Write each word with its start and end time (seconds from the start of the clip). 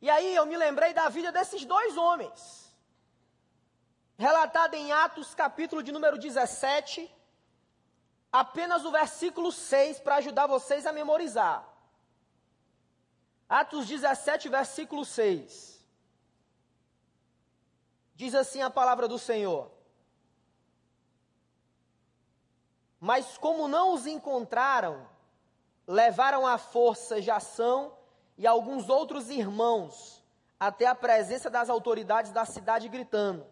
E 0.00 0.08
aí 0.08 0.34
eu 0.34 0.46
me 0.46 0.56
lembrei 0.56 0.94
da 0.94 1.08
vida 1.08 1.30
desses 1.30 1.64
dois 1.64 1.96
homens, 1.96 2.74
relatado 4.16 4.74
em 4.74 4.90
Atos, 4.92 5.34
capítulo 5.34 5.82
de 5.82 5.92
número 5.92 6.16
17, 6.18 7.14
apenas 8.32 8.84
o 8.84 8.90
versículo 8.90 9.52
6 9.52 10.00
para 10.00 10.16
ajudar 10.16 10.46
vocês 10.46 10.86
a 10.86 10.92
memorizar. 10.92 11.68
Atos 13.46 13.86
17, 13.86 14.48
versículo 14.48 15.04
6. 15.04 15.84
Diz 18.14 18.34
assim 18.34 18.62
a 18.62 18.70
palavra 18.70 19.06
do 19.06 19.18
Senhor: 19.18 19.70
Mas 22.98 23.36
como 23.36 23.68
não 23.68 23.92
os 23.92 24.06
encontraram, 24.06 25.06
levaram 25.86 26.46
à 26.46 26.56
força 26.56 27.20
Jação 27.20 27.99
e 28.40 28.46
alguns 28.46 28.88
outros 28.88 29.28
irmãos 29.28 30.24
até 30.58 30.86
a 30.86 30.94
presença 30.94 31.50
das 31.50 31.68
autoridades 31.68 32.32
da 32.32 32.46
cidade, 32.46 32.88
gritando: 32.88 33.46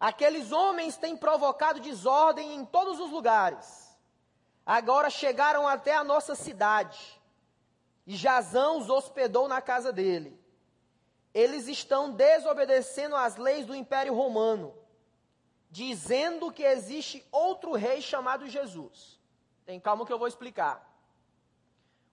Aqueles 0.00 0.50
homens 0.50 0.96
têm 0.96 1.16
provocado 1.16 1.78
desordem 1.78 2.52
em 2.56 2.64
todos 2.64 2.98
os 2.98 3.12
lugares. 3.12 3.96
Agora 4.66 5.08
chegaram 5.08 5.68
até 5.68 5.94
a 5.94 6.02
nossa 6.02 6.34
cidade 6.34 7.22
e 8.04 8.16
Jazão 8.16 8.78
os 8.78 8.90
hospedou 8.90 9.46
na 9.46 9.62
casa 9.62 9.92
dele. 9.92 10.36
Eles 11.32 11.68
estão 11.68 12.10
desobedecendo 12.10 13.14
às 13.14 13.36
leis 13.36 13.66
do 13.66 13.74
Império 13.74 14.12
Romano, 14.12 14.74
dizendo 15.70 16.50
que 16.50 16.64
existe 16.64 17.24
outro 17.30 17.74
rei 17.74 18.02
chamado 18.02 18.48
Jesus. 18.48 19.20
Tem 19.64 19.78
calma 19.78 20.04
que 20.04 20.12
eu 20.12 20.18
vou 20.18 20.26
explicar. 20.26 20.84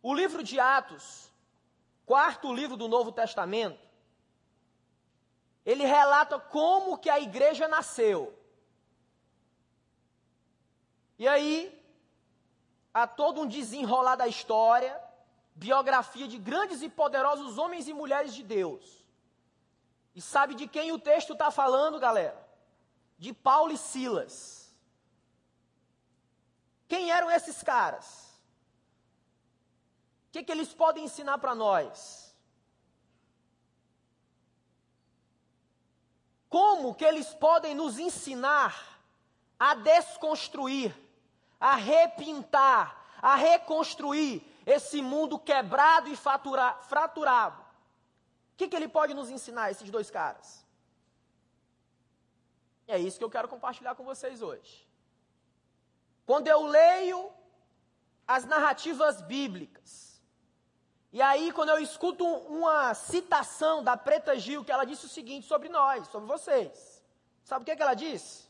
O 0.04 0.14
livro 0.14 0.44
de 0.44 0.60
Atos, 0.60 1.33
quarto 2.06 2.54
livro 2.54 2.76
do 2.76 2.88
Novo 2.88 3.12
Testamento, 3.12 3.80
ele 5.66 5.86
relata 5.86 6.40
como 6.40 6.98
que 6.98 7.10
a 7.10 7.20
igreja 7.20 7.68
nasceu. 7.68 8.38
E 11.18 11.28
aí, 11.28 11.82
há 12.94 13.08
todo 13.08 13.42
um 13.42 13.48
desenrolar 13.48 14.16
da 14.16 14.28
história, 14.28 15.00
biografia 15.56 16.28
de 16.28 16.38
grandes 16.38 16.82
e 16.82 16.90
poderosos 16.90 17.58
homens 17.58 17.88
e 17.88 17.94
mulheres 17.94 18.34
de 18.34 18.44
Deus. 18.44 19.04
E 20.16 20.22
sabe 20.22 20.54
de 20.54 20.68
quem 20.68 20.92
o 20.92 21.00
texto 21.00 21.34
está 21.34 21.50
falando, 21.50 22.00
galera? 22.00 22.38
De 23.18 23.34
Paulo 23.34 23.72
e 23.72 23.78
Silas. 23.78 24.76
Quem 26.88 27.12
eram 27.12 27.32
esses 27.32 27.64
caras? 27.64 28.33
Que, 30.34 30.44
que 30.44 30.52
eles 30.52 30.74
podem 30.74 31.06
ensinar 31.06 31.38
para 31.38 31.56
nós? 31.56 32.36
Como 36.50 36.94
que 36.94 37.06
eles 37.06 37.34
podem 37.36 37.74
nos 37.74 37.98
ensinar 37.98 39.00
a 39.60 39.76
desconstruir, 39.76 40.94
a 41.60 41.76
repintar, 41.76 43.02
a 43.22 43.36
reconstruir 43.36 44.46
esse 44.66 45.02
mundo 45.02 45.38
quebrado 45.40 46.10
e 46.10 46.16
fatura, 46.16 46.74
fraturado. 46.82 47.62
O 47.62 48.58
que, 48.58 48.68
que 48.68 48.76
ele 48.76 48.90
pode 48.90 49.14
nos 49.14 49.30
ensinar, 49.30 49.72
esses 49.72 49.90
dois 49.90 50.12
caras? 50.12 50.66
É 52.88 52.98
isso 52.98 53.18
que 53.18 53.24
eu 53.24 53.30
quero 53.30 53.48
compartilhar 53.48 53.96
com 53.96 54.04
vocês 54.04 54.42
hoje. 54.42 54.88
Quando 56.26 56.48
eu 56.48 56.66
leio 56.66 57.32
as 58.28 58.46
narrativas 58.46 59.22
bíblicas, 59.22 60.13
e 61.14 61.22
aí 61.22 61.52
quando 61.52 61.70
eu 61.70 61.78
escuto 61.78 62.26
uma 62.26 62.96
citação 62.96 63.84
da 63.84 63.96
Preta 63.96 64.36
Gil, 64.36 64.66
que 64.66 64.72
ela 64.72 64.84
disse 64.84 65.06
o 65.06 65.10
seguinte 65.10 65.46
sobre 65.46 65.70
nós, 65.70 66.08
sobre 66.08 66.28
vocês. 66.28 67.04
Sabe 67.44 67.62
o 67.62 67.66
que, 67.66 67.76
que 67.76 67.82
ela 67.84 67.94
disse? 67.94 68.50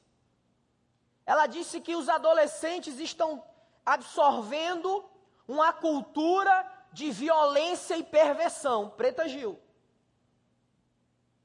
Ela 1.26 1.46
disse 1.46 1.82
que 1.82 1.94
os 1.94 2.08
adolescentes 2.08 3.00
estão 3.00 3.44
absorvendo 3.86 5.04
uma 5.46 5.74
cultura 5.74 6.66
de 6.94 7.12
violência 7.12 7.98
e 7.98 8.04
perversão. 8.04 8.90
Preta 8.92 9.28
Gil. 9.28 9.60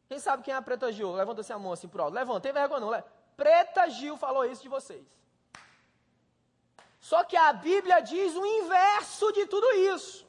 Quem 0.07 0.21
sabe 0.21 0.45
quem 0.45 0.55
é 0.55 0.57
a 0.57 0.63
Preta 0.63 0.93
Gil? 0.93 1.13
Levanta 1.13 1.41
assim 1.41 1.53
a 1.53 1.59
mão 1.59 1.73
assim 1.73 1.89
pro 1.89 2.05
alto. 2.05 2.15
Levanta, 2.15 2.43
tem 2.43 2.53
vergonha 2.53 2.81
não. 2.81 3.05
Preta 3.37 3.91
Gil 3.91 4.17
falou 4.17 4.45
isso 4.45 4.63
de 4.63 4.69
vocês. 4.69 5.05
Só 7.01 7.25
que 7.25 7.37
a 7.37 7.53
Bíblia 7.53 8.01
diz 8.01 8.37
o 8.37 8.47
inverso 8.47 9.33
de 9.33 9.47
tudo 9.47 9.67
isso. 9.73 10.28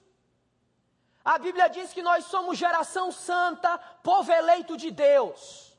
A 1.24 1.38
Bíblia 1.38 1.70
diz 1.70 1.94
que 1.94 2.02
nós 2.02 2.26
somos 2.26 2.58
geração 2.58 3.12
santa, 3.12 3.78
povo 4.02 4.32
eleito 4.32 4.78
de 4.78 4.90
Deus. 4.90 5.78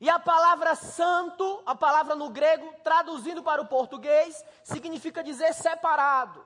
E 0.00 0.10
a 0.10 0.18
palavra 0.18 0.74
santo, 0.74 1.62
a 1.64 1.74
palavra 1.74 2.14
no 2.16 2.28
grego, 2.28 2.74
traduzindo 2.82 3.42
para 3.42 3.62
o 3.62 3.68
português, 3.68 4.44
significa 4.64 5.22
dizer 5.22 5.54
separado. 5.54 6.44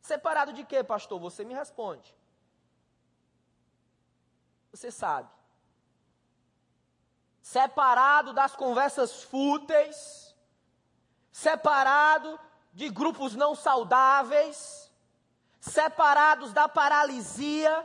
Separado 0.00 0.52
de 0.52 0.64
quê, 0.64 0.82
pastor? 0.82 1.18
Você 1.20 1.44
me 1.44 1.54
responde. 1.54 2.14
Você 4.72 4.90
sabe. 4.90 5.30
Separado 7.40 8.32
das 8.32 8.54
conversas 8.56 9.22
fúteis, 9.22 10.34
separado 11.30 12.38
de 12.72 12.88
grupos 12.88 13.36
não 13.36 13.54
saudáveis, 13.54 14.85
separados 15.66 16.52
da 16.52 16.68
paralisia, 16.68 17.84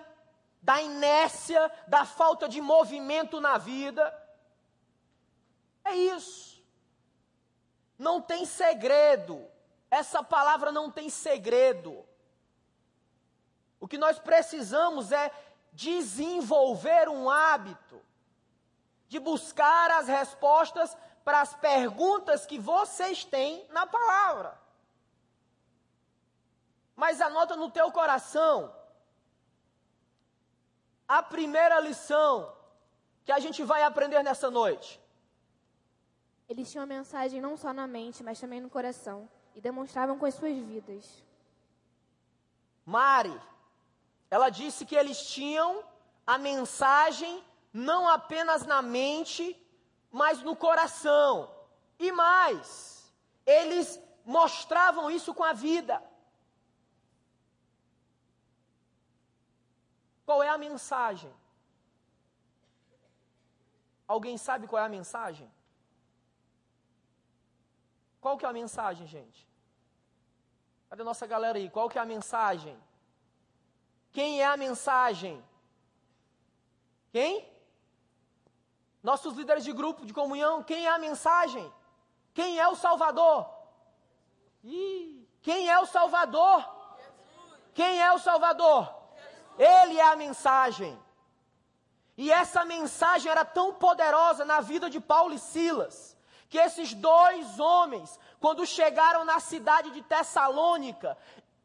da 0.62 0.82
inércia, 0.82 1.72
da 1.88 2.06
falta 2.06 2.48
de 2.48 2.62
movimento 2.62 3.42
na 3.42 3.58
vida. 3.58 4.16
É 5.84 5.96
isso. 5.96 6.64
Não 7.98 8.22
tem 8.22 8.46
segredo. 8.46 9.48
Essa 9.90 10.24
palavra 10.24 10.72
não 10.72 10.92
tem 10.92 11.10
segredo. 11.10 12.06
O 13.80 13.88
que 13.88 13.98
nós 13.98 14.20
precisamos 14.20 15.12
é 15.12 15.32
desenvolver 15.74 17.10
um 17.10 17.30
hábito 17.30 18.00
de 19.08 19.20
buscar 19.20 19.90
as 19.92 20.08
respostas 20.08 20.96
para 21.26 21.42
as 21.42 21.54
perguntas 21.56 22.46
que 22.46 22.60
vocês 22.60 23.26
têm 23.26 23.66
na 23.70 23.88
palavra. 23.88 24.61
Mas 27.02 27.20
anota 27.20 27.56
no 27.56 27.68
teu 27.78 27.92
coração 27.92 28.72
a 31.08 31.24
primeira 31.24 31.80
lição 31.80 32.56
que 33.26 33.32
a 33.32 33.40
gente 33.40 33.64
vai 33.64 33.82
aprender 33.82 34.22
nessa 34.22 34.52
noite. 34.52 35.02
Eles 36.48 36.70
tinham 36.70 36.84
a 36.84 36.94
mensagem 36.98 37.42
não 37.42 37.58
só 37.58 37.74
na 37.74 37.88
mente, 37.88 38.22
mas 38.24 38.40
também 38.40 38.62
no 38.62 38.70
coração 38.70 39.28
e 39.56 39.60
demonstravam 39.60 40.20
com 40.20 40.28
as 40.28 40.36
suas 40.36 40.56
vidas. 40.56 41.24
Mari, 42.86 43.36
ela 44.30 44.50
disse 44.52 44.86
que 44.86 44.96
eles 44.96 45.26
tinham 45.26 45.84
a 46.34 46.38
mensagem 46.38 47.44
não 47.74 48.08
apenas 48.08 48.64
na 48.64 48.84
mente, 48.84 49.60
mas 50.12 50.44
no 50.44 50.56
coração. 50.56 51.50
E 51.98 52.12
mais, 52.12 53.12
eles 53.44 54.00
mostravam 54.24 55.10
isso 55.10 55.34
com 55.34 55.44
a 55.44 55.54
vida. 55.54 56.11
Qual 60.32 60.42
é 60.42 60.48
a 60.48 60.58
mensagem? 60.58 61.30
Alguém 64.08 64.38
sabe 64.38 64.66
qual 64.66 64.82
é 64.82 64.86
a 64.86 64.96
mensagem? 64.98 65.52
Qual 68.22 68.38
que 68.38 68.46
é 68.46 68.48
a 68.48 68.54
mensagem, 68.54 69.06
gente? 69.08 69.46
Cadê 70.90 71.02
a 71.02 71.10
nossa 71.12 71.28
galera 71.28 71.58
aí? 71.58 71.70
Qual 71.70 71.90
que 71.90 71.98
é 71.98 72.02
a 72.02 72.06
mensagem? 72.06 72.82
Quem 74.14 74.42
é 74.42 74.46
a 74.46 74.56
mensagem? 74.56 75.44
Quem? 77.12 77.46
Nossos 79.04 79.36
líderes 79.36 79.66
de 79.66 79.74
grupo 79.74 80.06
de 80.06 80.14
comunhão, 80.14 80.64
quem 80.64 80.86
é 80.86 80.92
a 80.92 80.98
mensagem? 80.98 81.70
Quem 82.34 82.58
é 82.58 82.70
o 82.70 82.76
Salvador? 82.78 83.50
Ih, 84.64 85.28
quem 85.42 85.70
é 85.70 85.78
o 85.78 85.86
Salvador? 85.86 86.66
Quem 87.74 88.02
é 88.02 88.14
o 88.14 88.20
Salvador? 88.20 89.01
Ele 89.58 90.00
é 90.00 90.12
a 90.12 90.16
mensagem. 90.16 90.98
E 92.18 92.32
essa 92.32 92.66
mensagem 92.66 93.32
era 93.32 93.44
tão 93.44 93.74
poderosa 93.74 94.46
na 94.46 94.62
vida 94.62 94.90
de 94.90 95.00
Paulo 95.00 95.34
e 95.34 95.40
Silas, 95.40 96.18
que 96.50 96.58
esses 96.58 96.94
dois 96.94 97.60
homens, 97.60 98.20
quando 98.40 98.66
chegaram 98.66 99.24
na 99.24 99.40
cidade 99.40 99.92
de 99.92 100.02
Tessalônica, 100.02 101.18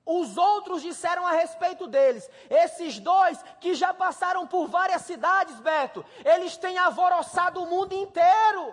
os 0.06 0.38
outros 0.38 0.82
disseram 0.82 1.26
a 1.26 1.32
respeito 1.32 1.88
deles. 1.88 2.30
Esses 2.48 3.00
dois 3.00 3.42
que 3.60 3.74
já 3.74 3.92
passaram 3.92 4.46
por 4.46 4.68
várias 4.68 5.02
cidades, 5.02 5.58
Beto, 5.60 6.04
eles 6.24 6.56
têm 6.56 6.78
alvoroçado 6.78 7.60
o 7.60 7.66
mundo 7.66 7.92
inteiro. 7.92 8.72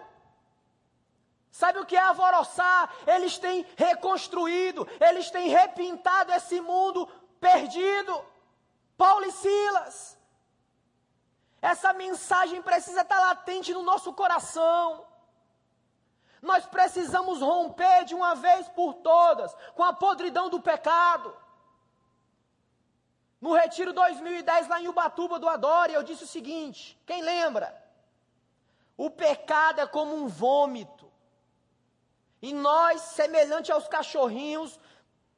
Sabe 1.50 1.80
o 1.80 1.86
que 1.86 1.96
é 1.96 2.02
alvoroçar? 2.02 2.94
Eles 3.08 3.38
têm 3.40 3.66
reconstruído, 3.76 4.88
eles 5.00 5.32
têm 5.32 5.50
repintado 5.50 6.32
esse 6.32 6.62
mundo 6.62 7.08
perdido. 7.40 8.33
Paulo 8.98 9.26
e 9.26 9.32
Silas. 9.32 10.18
Essa 11.62 11.94
mensagem 11.94 12.62
precisa 12.62 13.02
estar 13.02 13.20
latente 13.20 13.74
no 13.74 13.84
nosso 13.84 14.14
coração. 14.14 15.06
Nós 16.42 16.66
precisamos 16.66 17.40
romper 17.40 18.04
de 18.04 18.14
uma 18.14 18.36
vez 18.36 18.68
por 18.70 18.96
todas 18.96 19.56
com 19.74 19.84
a 19.84 19.94
podridão 19.94 20.50
do 20.50 20.62
pecado. 20.62 21.34
No 23.40 23.54
Retiro 23.54 23.94
2010, 23.94 24.68
lá 24.68 24.82
em 24.82 24.90
Ubatuba 24.90 25.40
do 25.40 25.48
Adore, 25.48 25.94
eu 25.94 26.04
disse 26.04 26.26
o 26.26 26.28
seguinte: 26.28 27.02
quem 27.06 27.22
lembra? 27.22 27.82
O 28.98 29.10
pecado 29.10 29.80
é 29.80 29.88
como 29.88 30.16
um 30.16 30.28
vômito. 30.28 31.12
E 32.42 32.54
nós, 32.54 33.02
semelhante 33.02 33.72
aos 33.72 33.88
cachorrinhos, 33.88 34.78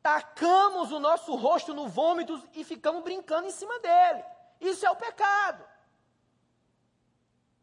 tacamos 0.06 0.92
o 0.92 1.00
nosso 1.00 1.34
rosto 1.34 1.74
no 1.74 1.88
vômito 1.88 2.40
e 2.54 2.64
ficamos 2.64 3.04
brincando 3.04 3.48
em 3.48 3.52
cima 3.52 3.80
dele. 3.80 4.24
Isso 4.62 4.86
é 4.86 4.92
o 4.92 4.96
pecado. 4.96 5.66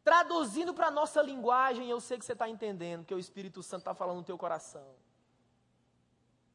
Traduzindo 0.02 0.74
para 0.74 0.88
a 0.88 0.90
nossa 0.90 1.22
linguagem, 1.22 1.88
eu 1.88 2.00
sei 2.00 2.18
que 2.18 2.24
você 2.24 2.32
está 2.32 2.48
entendendo, 2.48 3.04
que 3.04 3.14
o 3.14 3.18
Espírito 3.20 3.62
Santo 3.62 3.82
está 3.82 3.94
falando 3.94 4.16
no 4.16 4.24
teu 4.24 4.36
coração. 4.36 4.84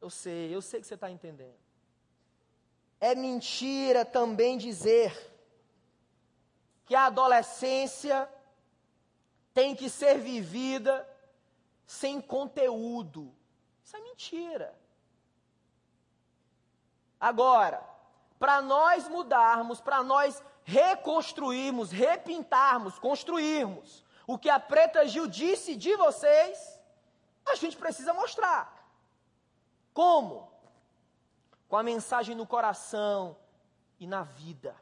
Eu 0.01 0.10
sei, 0.10 0.54
eu 0.54 0.62
sei 0.62 0.81
que 0.81 0.88
você 0.88 0.95
está 0.95 1.10
entendendo. 1.10 1.56
É 3.00 3.16
mentira 3.16 4.04
também 4.04 4.57
dizer 4.57 5.16
que 6.84 6.95
a 6.95 7.06
adolescência 7.06 8.30
tem 9.54 9.74
que 9.74 9.89
ser 9.89 10.19
vivida 10.19 11.07
sem 11.86 12.19
conteúdo. 12.19 13.34
Isso 13.86 13.95
é 13.95 14.01
mentira. 14.01 14.87
Agora, 17.19 17.84
para 18.40 18.62
nós 18.62 19.08
mudarmos, 19.08 19.81
para 19.81 20.04
nós 20.04 20.44
reconstruirmos, 20.64 21.92
repintarmos, 21.92 23.00
construirmos 23.00 24.04
o 24.28 24.38
que 24.38 24.50
a 24.50 24.60
Preta 24.60 25.08
Gil 25.08 25.28
disse 25.28 25.75
de 25.75 25.96
vocês, 25.96 26.80
a 27.46 27.56
gente 27.56 27.78
precisa 27.78 28.14
mostrar. 28.14 28.74
Como? 29.94 30.52
Com 31.69 31.78
a 31.78 31.84
mensagem 31.84 32.36
no 32.36 32.46
coração 32.46 33.38
e 34.00 34.06
na 34.06 34.24
vida. 34.24 34.75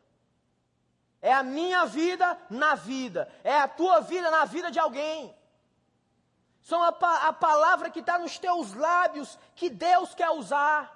É 1.22 1.34
a 1.34 1.44
minha 1.44 1.86
vida 1.86 2.38
na 2.50 2.76
vida, 2.76 3.32
é 3.44 3.58
a 3.58 3.68
tua 3.68 4.00
vida 4.02 4.30
na 4.30 4.46
vida 4.46 4.70
de 4.70 4.80
alguém. 4.80 5.36
São 6.62 6.82
a, 6.84 6.90
a 6.90 7.34
palavra 7.34 7.92
que 7.92 8.00
está 8.00 8.18
nos 8.18 8.40
teus 8.40 8.74
lábios 8.74 9.38
que 9.56 9.70
Deus 9.70 10.16
quer 10.16 10.30
usar. 10.32 10.95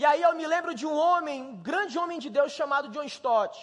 E 0.00 0.04
aí 0.08 0.22
eu 0.22 0.32
me 0.40 0.46
lembro 0.46 0.72
de 0.80 0.86
um 0.86 0.96
homem, 1.06 1.42
um 1.42 1.56
grande 1.70 1.98
homem 1.98 2.18
de 2.24 2.30
Deus 2.30 2.52
chamado 2.52 2.90
John 2.94 3.02
Stott. 3.02 3.56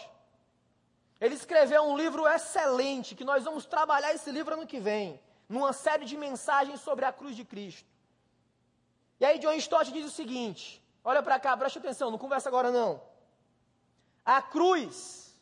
Ele 1.24 1.36
escreveu 1.42 1.82
um 1.84 1.96
livro 1.96 2.28
excelente, 2.28 3.16
que 3.16 3.24
nós 3.24 3.46
vamos 3.48 3.66
trabalhar 3.66 4.14
esse 4.14 4.30
livro 4.38 4.54
ano 4.56 4.68
que 4.68 4.80
vem, 4.90 5.08
numa 5.48 5.72
série 5.72 6.06
de 6.12 6.18
mensagens 6.18 6.82
sobre 6.82 7.06
a 7.06 7.14
cruz 7.20 7.38
de 7.38 7.46
Cristo. 7.46 7.90
E 9.20 9.24
aí 9.26 9.40
John 9.40 9.54
Stott 9.54 9.94
diz 9.94 10.06
o 10.06 10.16
seguinte: 10.20 10.84
olha 11.06 11.24
para 11.24 11.40
cá, 11.40 11.56
preste 11.56 11.80
atenção, 11.80 12.12
não 12.12 12.18
conversa 12.18 12.50
agora 12.50 12.70
não. 12.70 13.02
A 14.26 14.42
cruz 14.42 15.34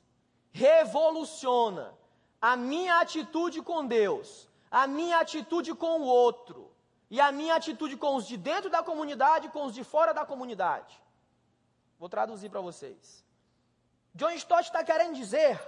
revoluciona 0.52 1.92
a 2.40 2.56
minha 2.56 3.00
atitude 3.00 3.64
com 3.64 3.86
Deus 3.88 4.48
a 4.74 4.88
minha 4.88 5.20
atitude 5.20 5.76
com 5.76 6.02
o 6.02 6.06
outro 6.06 6.63
e 7.16 7.22
a 7.22 7.32
minha 7.32 7.56
atitude 7.58 7.96
com 7.96 8.16
os 8.16 8.26
de 8.26 8.36
dentro 8.36 8.72
da 8.72 8.82
comunidade 8.82 9.46
e 9.46 9.52
com 9.52 9.66
os 9.66 9.74
de 9.76 9.84
fora 9.84 10.16
da 10.16 10.26
comunidade. 10.26 11.00
Vou 12.00 12.10
traduzir 12.10 12.50
para 12.50 12.60
vocês. 12.60 13.24
John 14.16 14.32
Stott 14.32 14.64
está 14.64 14.84
querendo 14.84 15.14
dizer 15.14 15.62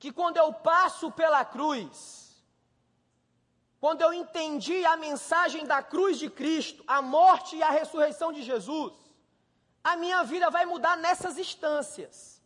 que 0.00 0.10
quando 0.10 0.36
eu 0.36 0.52
passo 0.52 1.12
pela 1.12 1.44
cruz, 1.44 2.42
quando 3.78 4.00
eu 4.00 4.12
entendi 4.12 4.84
a 4.84 4.96
mensagem 4.96 5.64
da 5.64 5.80
cruz 5.80 6.18
de 6.18 6.28
Cristo, 6.28 6.82
a 6.88 7.00
morte 7.00 7.54
e 7.54 7.62
a 7.62 7.70
ressurreição 7.70 8.32
de 8.32 8.42
Jesus, 8.42 8.92
a 9.84 9.96
minha 9.96 10.24
vida 10.24 10.50
vai 10.50 10.66
mudar 10.66 10.96
nessas 10.96 11.38
instâncias. 11.38 12.42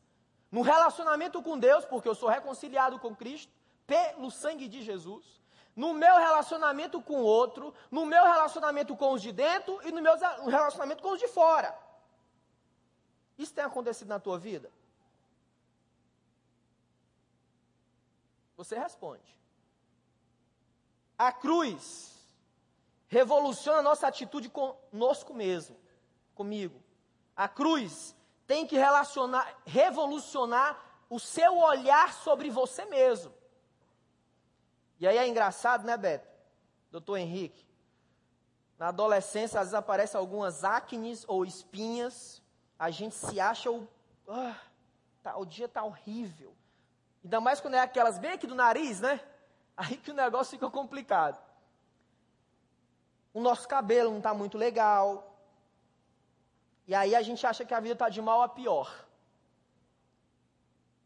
No 0.53 0.61
relacionamento 0.61 1.43
com 1.43 1.59
Deus, 1.59 1.87
porque 1.87 2.11
eu 2.11 2.15
sou 2.15 2.29
reconciliado 2.29 2.99
com 2.99 3.17
Cristo, 3.17 3.51
pelo 3.87 4.31
sangue 4.31 4.69
de 4.69 4.83
Jesus, 4.83 5.25
no 5.75 5.93
meu 5.93 6.17
relacionamento 6.17 7.03
com 7.03 7.21
o 7.21 7.25
outro, 7.25 7.75
no 7.91 8.07
meu 8.07 8.23
relacionamento 8.23 8.97
com 8.97 9.13
os 9.13 9.23
de 9.23 9.33
dentro 9.33 9.81
e 9.87 9.91
no 9.91 10.01
meu 10.01 10.15
relacionamento 10.47 11.03
com 11.03 11.13
os 11.13 11.19
de 11.19 11.29
fora. 11.29 11.77
Isso 13.37 13.53
tem 13.53 13.65
acontecido 13.65 14.09
na 14.09 14.21
tua 14.21 14.39
vida? 14.39 14.71
Você 18.57 18.79
responde. 18.79 19.35
A 21.19 21.33
cruz 21.33 22.13
revoluciona 23.09 23.79
a 23.79 23.83
nossa 23.83 24.07
atitude 24.07 24.49
conosco 24.49 25.35
mesmo, 25.35 25.77
comigo. 26.35 26.81
A 27.37 27.49
cruz 27.49 28.15
tem 28.47 28.67
que 28.67 28.77
relacionar, 28.77 29.61
revolucionar 29.65 30.81
o 31.11 31.19
seu 31.19 31.59
olhar 31.59 32.13
sobre 32.13 32.51
você 32.51 32.85
mesmo. 32.85 33.33
E 34.99 35.07
aí 35.07 35.17
é 35.17 35.27
engraçado, 35.27 35.85
né, 35.85 35.97
Beto? 35.97 36.29
Doutor 36.91 37.17
Henrique. 37.17 37.65
Na 38.79 38.89
adolescência, 38.89 39.59
às 39.61 39.67
vezes 39.67 39.75
aparecem 39.75 40.19
algumas 40.19 40.65
acnes 40.65 41.25
ou 41.27 41.45
espinhas. 41.45 42.43
A 42.79 42.91
gente 42.91 43.15
se 43.15 43.41
acha 43.41 43.71
o. 43.71 43.89
Ah, 44.29 44.57
tá, 45.23 45.37
o 45.37 45.45
dia 45.45 45.67
está 45.67 45.83
horrível. 45.83 46.55
Ainda 47.23 47.41
mais 47.41 47.61
quando 47.61 47.75
é 47.75 47.81
aquelas 47.81 48.19
bem 48.19 48.33
aqui 48.33 48.47
do 48.47 48.55
nariz, 48.55 49.01
né? 49.01 49.21
Aí 49.77 49.97
que 49.97 50.11
o 50.11 50.15
negócio 50.15 50.53
fica 50.53 50.71
complicado. 50.71 51.43
O 53.33 53.41
nosso 53.41 53.67
cabelo 53.67 54.11
não 54.11 54.19
está 54.19 54.33
muito 54.33 54.57
legal. 54.57 55.35
E 56.87 56.95
aí 56.95 57.17
a 57.17 57.23
gente 57.23 57.45
acha 57.45 57.65
que 57.65 57.75
a 57.75 57.81
vida 57.81 57.95
está 57.95 58.09
de 58.09 58.23
mal 58.23 58.43
a 58.43 58.49
pior. 58.49 59.05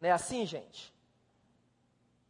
Não 0.01 0.09
é 0.09 0.13
assim, 0.13 0.45
gente? 0.45 0.93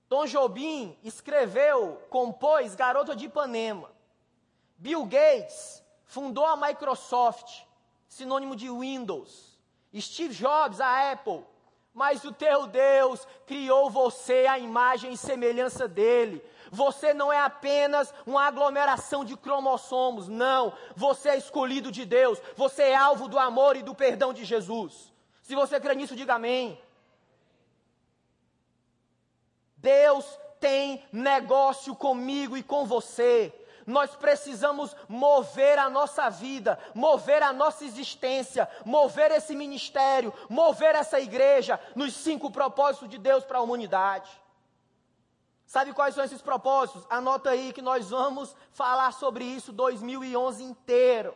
Tom 0.09 0.27
Jobim 0.27 0.97
escreveu, 1.05 2.01
compôs 2.09 2.75
Garota 2.75 3.15
de 3.15 3.27
Ipanema. 3.27 3.91
Bill 4.79 5.05
Gates 5.05 5.85
fundou 6.07 6.47
a 6.47 6.57
Microsoft, 6.57 7.63
sinônimo 8.09 8.57
de 8.57 8.71
Windows. 8.71 9.59
Steve 9.95 10.35
Jobs, 10.35 10.81
a 10.81 11.13
Apple. 11.13 11.45
Mas 11.93 12.25
o 12.25 12.33
teu 12.33 12.67
Deus 12.67 13.27
criou 13.47 13.91
você 13.91 14.47
à 14.47 14.59
imagem 14.59 15.12
e 15.12 15.17
semelhança 15.17 15.88
dele. 15.88 16.43
Você 16.71 17.12
não 17.12 17.33
é 17.33 17.41
apenas 17.41 18.15
uma 18.25 18.45
aglomeração 18.45 19.25
de 19.25 19.37
cromossomos, 19.37 20.29
não. 20.29 20.73
Você 20.95 21.31
é 21.31 21.37
escolhido 21.37 21.91
de 21.91 22.05
Deus. 22.05 22.41
Você 22.57 22.83
é 22.83 22.97
alvo 22.97 23.27
do 23.27 23.38
amor 23.38 23.77
e 23.77 23.83
do 23.83 23.95
perdão 23.95 24.33
de 24.33 24.45
Jesus. 24.45 25.12
Se 25.43 25.55
você 25.55 25.81
crê 25.81 25.95
nisso, 25.95 26.15
diga 26.15 26.35
amém. 26.35 26.81
Deus 29.78 30.38
tem 30.61 31.04
negócio 31.12 31.94
comigo 31.94 32.56
e 32.56 32.62
com 32.62 32.85
você. 32.85 33.52
Nós 33.87 34.14
precisamos 34.14 34.94
mover 35.08 35.78
a 35.78 35.88
nossa 35.88 36.28
vida, 36.28 36.78
mover 36.94 37.42
a 37.42 37.54
nossa 37.54 37.85
existência, 37.85 38.68
mover 38.85 39.30
esse 39.30 39.56
ministério, 39.56 40.32
mover 40.49 40.94
essa 40.94 41.18
igreja 41.18 41.80
nos 41.94 42.12
cinco 42.12 42.50
propósitos 42.50 43.08
de 43.08 43.16
Deus 43.16 43.44
para 43.44 43.58
a 43.58 43.62
humanidade. 43.62 44.30
Sabe 45.64 45.92
quais 45.92 46.14
são 46.14 46.25
esses 46.25 46.42
propósitos? 46.42 47.06
Anota 47.08 47.50
aí 47.50 47.73
que 47.73 47.80
nós 47.80 48.11
vamos 48.11 48.54
falar 48.73 49.12
sobre 49.12 49.44
isso 49.44 49.73
2011 49.73 50.64
inteiro. 50.64 51.35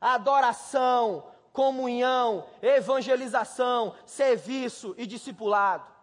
Adoração, 0.00 1.24
comunhão, 1.52 2.46
evangelização, 2.62 3.94
serviço 4.04 4.94
e 4.98 5.06
discipulado. 5.06 5.97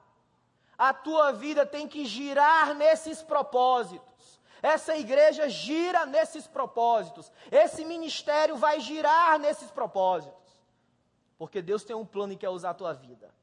A 0.78 0.94
tua 0.94 1.32
vida 1.32 1.66
tem 1.66 1.88
que 1.88 2.06
girar 2.06 2.74
nesses 2.74 3.22
propósitos. 3.22 4.40
Essa 4.62 4.98
igreja 4.98 5.48
gira 5.48 6.06
nesses 6.06 6.48
propósitos. 6.48 7.32
Esse 7.52 7.86
ministério 7.86 8.58
vai 8.58 8.80
girar 8.80 9.38
nesses 9.40 9.72
propósitos. 9.72 10.36
Porque 11.38 11.62
Deus 11.62 11.84
tem 11.84 11.96
um 11.96 12.06
plano 12.06 12.34
e 12.34 12.38
quer 12.38 12.50
usar 12.50 12.72
a 12.72 12.74
tua 12.74 12.94
vida. 12.94 13.34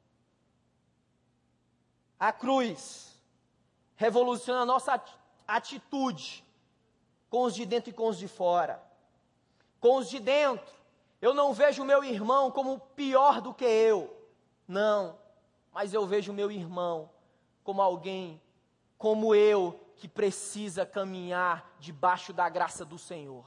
A 2.19 2.31
cruz 2.31 3.19
revoluciona 3.95 4.61
a 4.61 4.65
nossa 4.65 5.01
atitude 5.47 6.43
com 7.29 7.43
os 7.43 7.55
de 7.55 7.65
dentro 7.65 7.89
e 7.89 7.93
com 7.93 8.07
os 8.07 8.17
de 8.17 8.27
fora. 8.27 8.83
Com 9.79 9.97
os 9.97 10.09
de 10.09 10.19
dentro, 10.19 10.73
eu 11.21 11.33
não 11.33 11.53
vejo 11.53 11.83
o 11.83 11.85
meu 11.85 12.03
irmão 12.03 12.51
como 12.51 12.79
pior 12.79 13.41
do 13.41 13.53
que 13.53 13.65
eu. 13.65 14.13
Não, 14.67 15.17
mas 15.71 15.93
eu 15.93 16.05
vejo 16.05 16.31
o 16.31 16.35
meu 16.35 16.51
irmão 16.51 17.09
como 17.63 17.81
alguém 17.81 18.41
como 18.97 19.35
eu 19.35 19.79
que 19.97 20.07
precisa 20.07 20.85
caminhar 20.85 21.75
debaixo 21.79 22.31
da 22.31 22.47
graça 22.47 22.85
do 22.85 22.97
Senhor. 22.97 23.45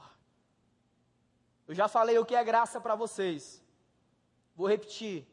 Eu 1.67 1.73
já 1.73 1.87
falei 1.87 2.17
o 2.17 2.25
que 2.25 2.35
é 2.35 2.43
graça 2.43 2.79
para 2.79 2.95
vocês. 2.95 3.63
Vou 4.55 4.67
repetir. 4.67 5.27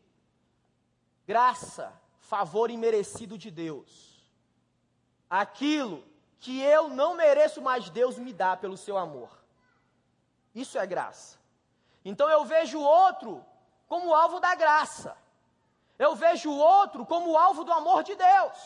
Graça, 1.26 1.92
favor 2.18 2.70
imerecido 2.70 3.36
de 3.38 3.50
Deus. 3.50 4.30
Aquilo 5.28 6.04
que 6.38 6.60
eu 6.60 6.88
não 6.88 7.14
mereço, 7.14 7.62
mas 7.62 7.88
Deus 7.88 8.18
me 8.18 8.32
dá 8.32 8.56
pelo 8.56 8.76
seu 8.76 8.98
amor. 8.98 9.30
Isso 10.54 10.78
é 10.78 10.86
graça. 10.86 11.38
Então 12.04 12.28
eu 12.28 12.44
vejo 12.44 12.78
o 12.78 12.82
outro 12.82 13.44
como 13.86 14.14
alvo 14.14 14.40
da 14.40 14.54
graça. 14.54 15.16
Eu 15.98 16.14
vejo 16.14 16.50
o 16.50 16.58
outro 16.58 17.06
como 17.06 17.36
alvo 17.36 17.64
do 17.64 17.72
amor 17.72 18.02
de 18.02 18.14
Deus. 18.14 18.58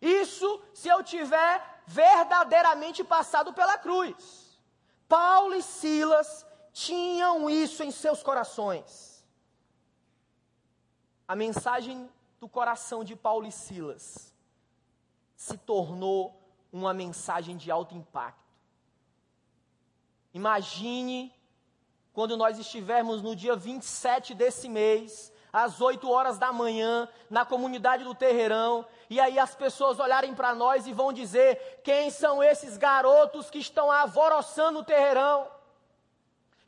Isso 0.00 0.62
se 0.74 0.88
eu 0.88 1.02
tiver 1.02 1.82
verdadeiramente 1.86 3.04
passado 3.04 3.52
pela 3.52 3.78
cruz. 3.78 4.58
Paulo 5.08 5.54
e 5.54 5.62
Silas 5.62 6.46
tinham 6.72 7.48
isso 7.48 7.82
em 7.82 7.90
seus 7.90 8.22
corações. 8.22 9.24
A 11.28 11.36
mensagem 11.36 12.10
do 12.40 12.48
coração 12.48 13.04
de 13.04 13.14
Paulo 13.14 13.46
e 13.46 13.52
Silas 13.52 14.34
se 15.36 15.56
tornou 15.56 16.40
uma 16.72 16.94
mensagem 16.94 17.56
de 17.56 17.70
alto 17.70 17.94
impacto. 17.94 18.40
Imagine 20.34 21.32
quando 22.12 22.36
nós 22.36 22.58
estivermos 22.58 23.22
no 23.22 23.34
dia 23.34 23.54
27 23.54 24.34
desse 24.34 24.68
mês, 24.68 25.31
às 25.52 25.80
8 25.80 26.08
horas 26.10 26.38
da 26.38 26.52
manhã, 26.52 27.08
na 27.28 27.44
comunidade 27.44 28.04
do 28.04 28.14
Terreirão, 28.14 28.86
e 29.10 29.20
aí 29.20 29.38
as 29.38 29.54
pessoas 29.54 30.00
olharem 30.00 30.34
para 30.34 30.54
nós 30.54 30.86
e 30.86 30.92
vão 30.92 31.12
dizer: 31.12 31.80
quem 31.84 32.10
são 32.10 32.42
esses 32.42 32.76
garotos 32.76 33.50
que 33.50 33.58
estão 33.58 33.90
alvoroçando 33.90 34.78
o 34.78 34.84
Terreirão? 34.84 35.46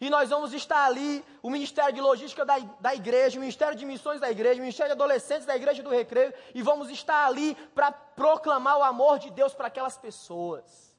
E 0.01 0.11
nós 0.11 0.29
vamos 0.29 0.53
estar 0.53 0.85
ali, 0.85 1.25
o 1.43 1.49
Ministério 1.49 1.95
de 1.95 2.01
Logística 2.01 2.45
da, 2.45 2.59
da 2.81 2.95
igreja, 2.95 3.39
o 3.39 3.41
Ministério 3.41 3.77
de 3.77 3.87
Missões 3.87 4.21
da 4.21 4.31
igreja, 4.31 4.57
o 4.57 4.61
Ministério 4.61 4.95
de 4.95 5.01
Adolescentes 5.01 5.47
da 5.47 5.57
Igreja 5.57 5.83
do 5.83 5.89
Recreio, 5.89 6.35
e 6.55 6.61
vamos 6.61 6.91
estar 6.91 7.27
ali 7.27 7.55
para 7.75 7.91
proclamar 7.91 8.77
o 8.79 8.83
amor 8.83 9.19
de 9.19 9.31
Deus 9.31 9.55
para 9.55 9.69
aquelas 9.69 9.97
pessoas 9.97 10.94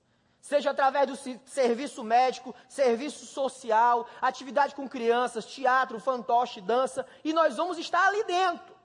seja 0.45 0.69
através 0.69 1.07
do 1.07 1.15
serviço 1.43 2.03
médico, 2.03 2.53
serviço 2.69 3.25
social, 3.25 4.07
atividade 4.21 4.75
com 4.75 4.87
crianças, 4.87 5.43
teatro, 5.43 5.99
fantoche, 5.99 6.61
dança, 6.61 7.03
e 7.23 7.33
nós 7.33 7.57
vamos 7.57 7.79
estar 7.79 8.07
ali 8.07 8.23
dentro. 8.25 8.75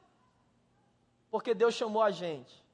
Porque 1.31 1.53
Deus 1.53 1.75
chamou 1.75 2.03
a 2.03 2.11
gente. 2.11 2.65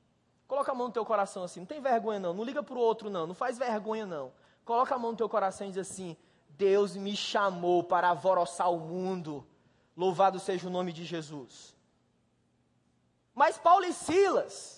Coloca 0.47 0.71
a 0.71 0.75
mão 0.75 0.87
no 0.87 0.93
teu 0.93 1.05
coração 1.05 1.43
assim, 1.43 1.59
não 1.59 1.67
tem 1.67 1.81
vergonha 1.81 2.21
não, 2.21 2.33
não 2.33 2.45
liga 2.45 2.63
para 2.63 2.77
o 2.77 2.79
outro 2.79 3.11
não, 3.11 3.27
não 3.27 3.35
faz 3.35 3.59
vergonha 3.59 4.07
não. 4.07 4.33
Coloca 4.65 4.95
a 4.95 4.99
mão 4.99 5.11
no 5.11 5.17
teu 5.17 5.29
coração 5.29 5.67
e 5.67 5.71
diz 5.71 5.79
assim: 5.79 6.17
Deus 6.51 6.95
me 6.95 7.17
chamou 7.17 7.83
para 7.83 8.11
alvoroçar 8.11 8.71
o 8.71 8.79
mundo. 8.79 9.45
Louvado 9.97 10.39
seja 10.39 10.69
o 10.69 10.71
nome 10.71 10.93
de 10.93 11.05
Jesus. 11.05 11.75
Mas 13.35 13.59
Paulo 13.59 13.85
e 13.85 13.93
Silas 13.93 14.76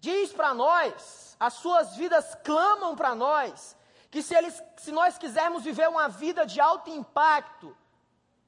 diz 0.00 0.32
para 0.32 0.52
nós 0.52 1.36
as 1.38 1.54
suas 1.54 1.94
vidas 1.94 2.34
clamam 2.42 2.96
para 2.96 3.14
nós, 3.14 3.76
que 4.10 4.22
se, 4.22 4.34
eles, 4.34 4.60
se 4.76 4.90
nós 4.90 5.16
quisermos 5.16 5.62
viver 5.62 5.88
uma 5.88 6.08
vida 6.08 6.44
de 6.44 6.60
alto 6.60 6.90
impacto, 6.90 7.76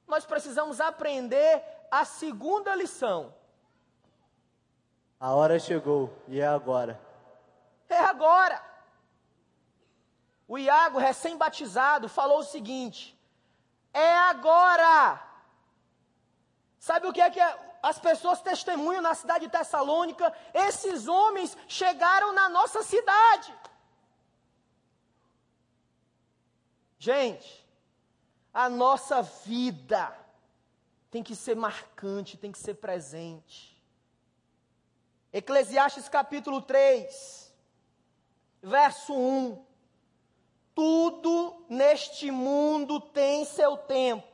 nós 0.06 0.24
precisamos 0.26 0.80
aprender 0.80 1.62
a 1.90 2.04
segunda 2.04 2.74
lição. 2.74 3.32
A 5.20 5.32
hora 5.32 5.58
chegou 5.58 6.12
e 6.26 6.40
é 6.40 6.46
agora. 6.46 7.00
É 7.88 7.98
agora. 7.98 8.60
O 10.48 10.58
Iago, 10.58 10.98
recém-batizado, 10.98 12.08
falou 12.08 12.40
o 12.40 12.44
seguinte: 12.44 13.18
é 13.92 14.14
agora. 14.14 15.22
Sabe 16.78 17.06
o 17.06 17.12
que 17.12 17.20
é 17.20 17.30
que 17.30 17.40
é? 17.40 17.71
As 17.82 17.98
pessoas 17.98 18.40
testemunham 18.40 19.02
na 19.02 19.14
cidade 19.14 19.46
de 19.46 19.50
Tessalônica, 19.50 20.32
esses 20.54 21.08
homens 21.08 21.56
chegaram 21.66 22.32
na 22.32 22.48
nossa 22.48 22.82
cidade. 22.82 23.52
Gente, 26.96 27.66
a 28.54 28.68
nossa 28.68 29.22
vida 29.22 30.16
tem 31.10 31.22
que 31.22 31.34
ser 31.34 31.56
marcante, 31.56 32.38
tem 32.38 32.52
que 32.52 32.58
ser 32.58 32.74
presente. 32.74 33.76
Eclesiastes 35.32 36.08
capítulo 36.08 36.62
3, 36.62 37.52
verso 38.62 39.12
1. 39.12 39.66
Tudo 40.74 41.66
neste 41.68 42.30
mundo 42.30 43.00
tem 43.00 43.44
seu 43.44 43.76
tempo 43.76 44.31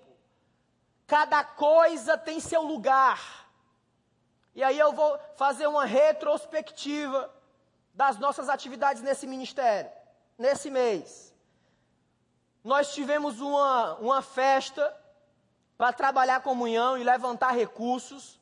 Cada 1.08 1.42
coisa 1.42 2.18
tem 2.18 2.38
seu 2.38 2.62
lugar. 2.62 3.48
E 4.54 4.62
aí 4.62 4.78
eu 4.78 4.92
vou 4.92 5.18
fazer 5.36 5.66
uma 5.66 5.86
retrospectiva 5.86 7.34
das 7.94 8.18
nossas 8.18 8.50
atividades 8.50 9.00
nesse 9.00 9.26
ministério, 9.26 9.90
nesse 10.36 10.70
mês. 10.70 11.34
Nós 12.62 12.92
tivemos 12.92 13.40
uma, 13.40 13.94
uma 13.94 14.20
festa 14.20 14.94
para 15.78 15.94
trabalhar 15.94 16.42
comunhão 16.42 16.98
e 16.98 17.02
levantar 17.02 17.52
recursos. 17.52 18.38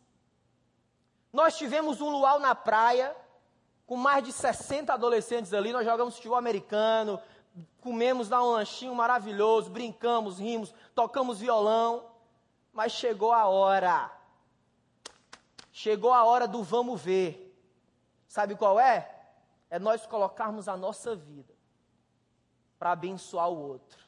Nós 1.32 1.56
tivemos 1.56 2.00
um 2.00 2.08
luau 2.08 2.40
na 2.40 2.56
praia, 2.56 3.14
com 3.86 3.96
mais 3.96 4.24
de 4.24 4.32
60 4.32 4.92
adolescentes 4.92 5.54
ali. 5.54 5.72
Nós 5.72 5.84
jogamos 5.84 6.16
futebol 6.16 6.36
americano, 6.36 7.20
comemos 7.80 8.28
lá 8.28 8.42
um 8.42 8.50
lanchinho 8.50 8.92
maravilhoso, 8.92 9.70
brincamos, 9.70 10.40
rimos, 10.40 10.74
tocamos 10.96 11.38
violão. 11.38 12.15
Mas 12.76 12.92
chegou 12.92 13.32
a 13.32 13.46
hora. 13.46 14.12
Chegou 15.72 16.12
a 16.12 16.24
hora 16.24 16.46
do 16.46 16.62
vamos 16.62 17.00
ver. 17.00 17.58
Sabe 18.28 18.54
qual 18.54 18.78
é? 18.78 19.10
É 19.70 19.78
nós 19.78 20.04
colocarmos 20.04 20.68
a 20.68 20.76
nossa 20.76 21.16
vida 21.16 21.54
para 22.78 22.92
abençoar 22.92 23.48
o 23.48 23.56
outro. 23.56 24.04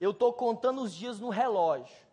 Eu 0.00 0.12
estou 0.12 0.32
contando 0.32 0.80
os 0.80 0.94
dias 0.94 1.20
no 1.20 1.28
relógio. 1.28 2.06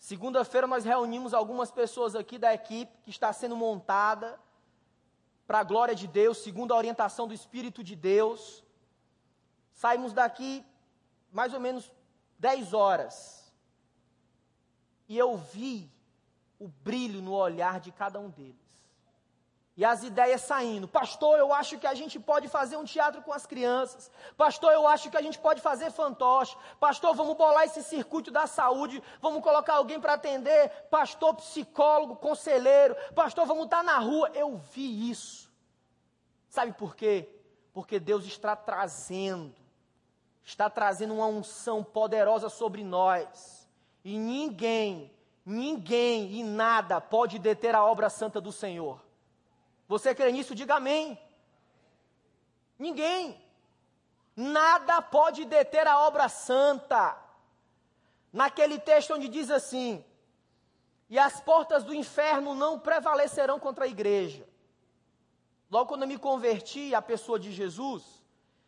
Segunda-feira 0.00 0.66
nós 0.66 0.84
reunimos 0.84 1.32
algumas 1.32 1.70
pessoas 1.70 2.16
aqui 2.16 2.36
da 2.36 2.52
equipe 2.52 2.92
que 3.04 3.10
está 3.10 3.32
sendo 3.32 3.54
montada 3.54 4.36
para 5.46 5.60
a 5.60 5.64
glória 5.64 5.94
de 5.94 6.08
Deus, 6.08 6.38
segundo 6.38 6.74
a 6.74 6.76
orientação 6.76 7.28
do 7.28 7.34
Espírito 7.34 7.84
de 7.84 7.94
Deus. 7.94 8.64
Saímos 9.72 10.12
daqui 10.12 10.66
mais 11.30 11.54
ou 11.54 11.60
menos 11.60 11.92
10 12.40 12.74
horas. 12.74 13.43
E 15.08 15.18
eu 15.18 15.36
vi 15.36 15.90
o 16.58 16.68
brilho 16.68 17.20
no 17.20 17.32
olhar 17.32 17.80
de 17.80 17.92
cada 17.92 18.18
um 18.18 18.30
deles. 18.30 18.64
E 19.76 19.84
as 19.84 20.04
ideias 20.04 20.40
saindo. 20.42 20.86
Pastor, 20.86 21.36
eu 21.38 21.52
acho 21.52 21.78
que 21.78 21.86
a 21.86 21.94
gente 21.94 22.18
pode 22.20 22.46
fazer 22.48 22.76
um 22.76 22.84
teatro 22.84 23.20
com 23.22 23.32
as 23.32 23.44
crianças. 23.44 24.08
Pastor, 24.36 24.72
eu 24.72 24.86
acho 24.86 25.10
que 25.10 25.16
a 25.16 25.22
gente 25.22 25.36
pode 25.36 25.60
fazer 25.60 25.90
fantoche. 25.90 26.56
Pastor, 26.78 27.12
vamos 27.14 27.36
bolar 27.36 27.64
esse 27.64 27.82
circuito 27.82 28.30
da 28.30 28.46
saúde. 28.46 29.02
Vamos 29.20 29.42
colocar 29.42 29.74
alguém 29.74 30.00
para 30.00 30.14
atender. 30.14 30.70
Pastor, 30.90 31.34
psicólogo, 31.34 32.14
conselheiro. 32.14 32.94
Pastor, 33.14 33.46
vamos 33.46 33.64
estar 33.64 33.78
tá 33.78 33.82
na 33.82 33.98
rua. 33.98 34.30
Eu 34.32 34.56
vi 34.56 35.10
isso. 35.10 35.52
Sabe 36.48 36.72
por 36.72 36.94
quê? 36.94 37.28
Porque 37.72 37.98
Deus 37.98 38.24
está 38.24 38.54
trazendo, 38.54 39.56
está 40.44 40.70
trazendo 40.70 41.14
uma 41.14 41.26
unção 41.26 41.82
poderosa 41.82 42.48
sobre 42.48 42.84
nós 42.84 43.63
e 44.04 44.18
ninguém, 44.18 45.10
ninguém 45.46 46.32
e 46.32 46.44
nada 46.44 47.00
pode 47.00 47.38
deter 47.38 47.74
a 47.74 47.84
obra 47.84 48.10
santa 48.10 48.40
do 48.40 48.52
Senhor. 48.52 49.02
Você 49.88 50.14
crê 50.14 50.30
nisso? 50.30 50.54
Diga 50.54 50.74
amém. 50.74 51.18
Ninguém. 52.78 53.42
Nada 54.36 55.00
pode 55.00 55.44
deter 55.44 55.86
a 55.86 55.98
obra 56.00 56.28
santa. 56.28 57.16
Naquele 58.32 58.78
texto 58.78 59.14
onde 59.14 59.28
diz 59.28 59.50
assim: 59.50 60.04
E 61.08 61.18
as 61.18 61.40
portas 61.40 61.82
do 61.84 61.94
inferno 61.94 62.54
não 62.54 62.78
prevalecerão 62.78 63.58
contra 63.58 63.84
a 63.84 63.88
igreja. 63.88 64.46
Logo 65.70 65.88
quando 65.88 66.02
eu 66.02 66.08
me 66.08 66.18
converti 66.18 66.94
à 66.94 67.00
pessoa 67.00 67.38
de 67.38 67.50
Jesus, 67.52 68.02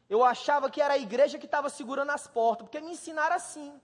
eu 0.09 0.25
achava 0.25 0.71
que 0.71 0.81
era 0.81 0.95
a 0.95 0.99
igreja 0.99 1.39
que 1.39 1.47
estava 1.47 1.69
segurando 1.69 2.11
as 2.11 2.27
portas, 2.27 2.65
porque 2.65 2.81
me 2.81 2.93
ensinaram 2.93 3.37
assim. 3.37 3.79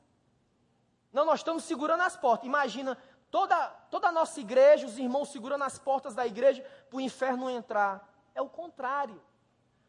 Não, 1.12 1.24
nós 1.24 1.40
estamos 1.40 1.64
segurando 1.64 2.02
as 2.02 2.16
portas. 2.16 2.46
Imagina 2.46 2.96
toda, 3.30 3.68
toda 3.90 4.08
a 4.08 4.12
nossa 4.12 4.40
igreja, 4.40 4.86
os 4.86 4.98
irmãos 4.98 5.30
segurando 5.30 5.64
as 5.64 5.78
portas 5.78 6.14
da 6.14 6.26
igreja 6.26 6.62
para 6.88 6.96
o 6.96 7.00
inferno 7.00 7.50
entrar. 7.50 8.08
É 8.34 8.40
o 8.40 8.48
contrário. 8.48 9.20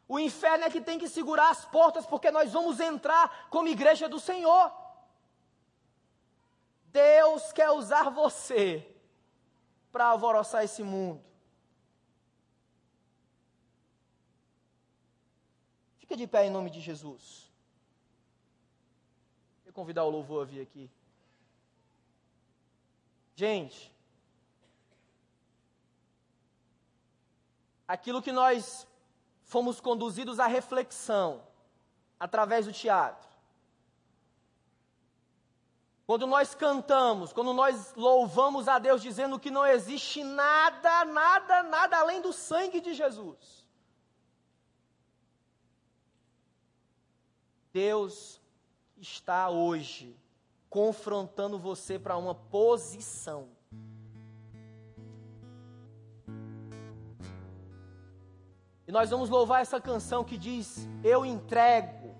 O 0.07 0.19
inferno 0.19 0.65
é 0.65 0.69
que 0.69 0.81
tem 0.81 0.99
que 0.99 1.07
segurar 1.07 1.49
as 1.49 1.63
portas, 1.65 2.05
porque 2.05 2.29
nós 2.29 2.51
vamos 2.51 2.79
entrar 2.79 3.47
como 3.49 3.69
igreja 3.69 4.09
do 4.09 4.19
Senhor. 4.19 4.71
Deus 6.91 7.51
quer 7.53 7.71
usar 7.71 8.09
você 8.09 8.87
para 9.91 10.05
alvoroçar 10.05 10.63
esse 10.63 10.83
mundo. 10.83 11.23
Fica 15.97 16.17
de 16.17 16.27
pé 16.27 16.45
em 16.45 16.51
nome 16.51 16.69
de 16.69 16.81
Jesus. 16.81 17.49
Vou 19.63 19.73
convidar 19.73 20.03
o 20.03 20.09
louvor 20.09 20.43
a 20.43 20.45
vir 20.45 20.61
aqui. 20.61 20.91
Gente, 23.35 23.91
aquilo 27.87 28.21
que 28.21 28.31
nós 28.31 28.87
fomos 29.43 29.79
conduzidos 29.79 30.39
à 30.39 30.47
reflexão 30.47 31.45
através 32.19 32.65
do 32.65 32.73
teatro. 32.73 33.33
Quando 36.05 36.27
nós 36.27 36.53
cantamos, 36.53 37.31
quando 37.31 37.53
nós 37.53 37.93
louvamos 37.95 38.67
a 38.67 38.77
Deus 38.77 39.01
dizendo 39.01 39.39
que 39.39 39.49
não 39.49 39.65
existe 39.65 40.23
nada, 40.23 41.05
nada, 41.05 41.63
nada 41.63 41.97
além 41.97 42.21
do 42.21 42.33
sangue 42.33 42.81
de 42.81 42.93
Jesus. 42.93 43.65
Deus 47.71 48.41
está 48.97 49.49
hoje 49.49 50.15
confrontando 50.73 51.59
você 51.59 51.99
para 51.99 52.17
uma 52.17 52.33
posição. 52.33 53.47
E 58.87 58.91
nós 58.91 59.11
vamos 59.11 59.29
louvar 59.29 59.61
essa 59.61 59.79
canção 59.79 60.23
que 60.23 60.35
diz: 60.35 60.89
Eu 61.03 61.23
entrego. 61.23 62.15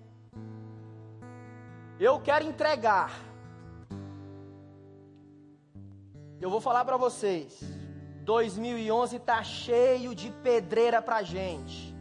Eu 1.98 2.20
quero 2.20 2.44
entregar. 2.44 3.10
Eu 6.40 6.48
vou 6.48 6.60
falar 6.60 6.84
para 6.84 6.96
vocês. 6.96 7.60
2011 8.22 9.16
está 9.16 9.42
cheio 9.42 10.14
de 10.14 10.30
pedreira 10.30 11.02
para 11.02 11.24
gente. 11.24 11.92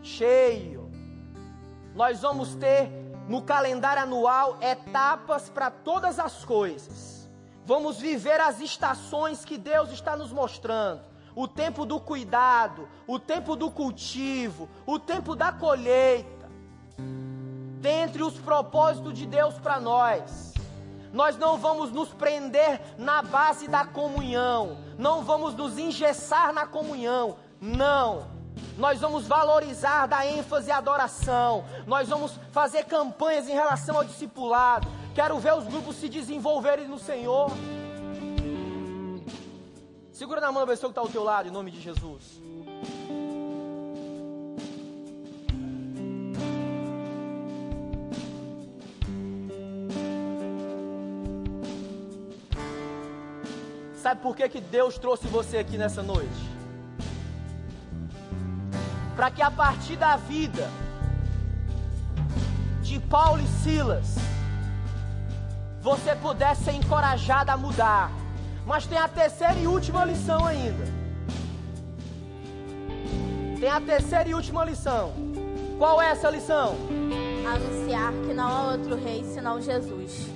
Cheio. 0.00 0.88
Nós 1.96 2.22
vamos 2.22 2.54
ter 2.54 3.03
no 3.28 3.42
calendário 3.42 4.02
anual 4.02 4.58
etapas 4.60 5.48
para 5.48 5.70
todas 5.70 6.18
as 6.18 6.44
coisas. 6.44 7.28
Vamos 7.64 7.98
viver 7.98 8.40
as 8.40 8.60
estações 8.60 9.44
que 9.44 9.56
Deus 9.56 9.90
está 9.90 10.16
nos 10.16 10.32
mostrando. 10.32 11.00
O 11.34 11.48
tempo 11.48 11.84
do 11.84 11.98
cuidado, 11.98 12.88
o 13.06 13.18
tempo 13.18 13.56
do 13.56 13.70
cultivo, 13.70 14.68
o 14.86 14.98
tempo 14.98 15.34
da 15.34 15.50
colheita. 15.50 16.48
Dentre 17.80 18.22
os 18.22 18.38
propósitos 18.38 19.14
de 19.14 19.26
Deus 19.26 19.54
para 19.54 19.80
nós. 19.80 20.52
Nós 21.12 21.36
não 21.36 21.56
vamos 21.56 21.90
nos 21.90 22.08
prender 22.12 22.80
na 22.98 23.22
base 23.22 23.68
da 23.68 23.86
comunhão, 23.86 24.78
não 24.98 25.22
vamos 25.22 25.54
nos 25.54 25.78
engessar 25.78 26.52
na 26.52 26.66
comunhão, 26.66 27.36
não 27.60 28.33
nós 28.76 29.00
vamos 29.00 29.26
valorizar, 29.26 30.06
dar 30.06 30.26
ênfase 30.26 30.70
à 30.70 30.78
adoração, 30.78 31.64
nós 31.86 32.08
vamos 32.08 32.38
fazer 32.50 32.84
campanhas 32.84 33.48
em 33.48 33.52
relação 33.52 33.96
ao 33.96 34.04
discipulado. 34.04 34.88
Quero 35.14 35.38
ver 35.38 35.54
os 35.54 35.64
grupos 35.64 35.96
se 35.96 36.08
desenvolverem 36.08 36.88
no 36.88 36.98
Senhor. 36.98 37.50
Segura 40.12 40.40
na 40.40 40.50
mão 40.50 40.62
da 40.62 40.66
pessoa 40.66 40.88
que 40.88 40.92
está 40.92 41.00
ao 41.00 41.08
teu 41.08 41.22
lado, 41.22 41.48
em 41.48 41.52
nome 41.52 41.70
de 41.70 41.80
Jesus. 41.80 42.42
Sabe 53.94 54.20
por 54.20 54.36
que, 54.36 54.46
que 54.48 54.60
Deus 54.60 54.98
trouxe 54.98 55.26
você 55.28 55.58
aqui 55.58 55.78
nessa 55.78 56.02
noite? 56.02 56.28
Para 59.14 59.30
que 59.30 59.42
a 59.42 59.50
partir 59.50 59.96
da 59.96 60.16
vida 60.16 60.68
de 62.82 62.98
Paulo 63.00 63.40
e 63.42 63.46
Silas 63.62 64.16
você 65.80 66.16
pudesse 66.16 66.64
ser 66.64 66.72
encorajado 66.72 67.50
a 67.50 67.56
mudar. 67.56 68.10
Mas 68.66 68.86
tem 68.86 68.96
a 68.96 69.06
terceira 69.06 69.58
e 69.58 69.66
última 69.66 70.04
lição 70.04 70.46
ainda. 70.46 70.84
Tem 73.60 73.68
a 73.68 73.80
terceira 73.80 74.28
e 74.30 74.34
última 74.34 74.64
lição. 74.64 75.12
Qual 75.78 76.00
é 76.00 76.10
essa 76.10 76.30
lição? 76.30 76.76
Anunciar 77.46 78.12
que 78.26 78.32
não 78.32 78.48
há 78.48 78.72
outro 78.72 78.96
rei 78.96 79.24
senão 79.24 79.60
Jesus. 79.60 80.30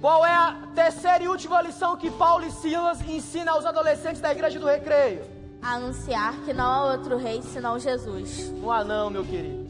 Qual 0.00 0.24
é 0.24 0.32
a 0.32 0.56
terceira 0.74 1.24
e 1.24 1.28
última 1.28 1.60
lição 1.60 1.96
que 1.96 2.10
Paulo 2.10 2.44
e 2.46 2.50
Silas 2.52 3.00
ensinam 3.08 3.54
aos 3.54 3.66
adolescentes 3.66 4.20
da 4.20 4.30
igreja 4.30 4.60
do 4.60 4.66
recreio? 4.66 5.33
Anunciar 5.64 6.34
que 6.44 6.52
não 6.52 6.64
há 6.64 6.92
outro 6.92 7.16
rei 7.16 7.40
senão 7.42 7.78
Jesus. 7.78 8.50
Não 8.50 8.70
há 8.70 8.84
não, 8.84 9.08
meu 9.08 9.24
querido. 9.24 9.64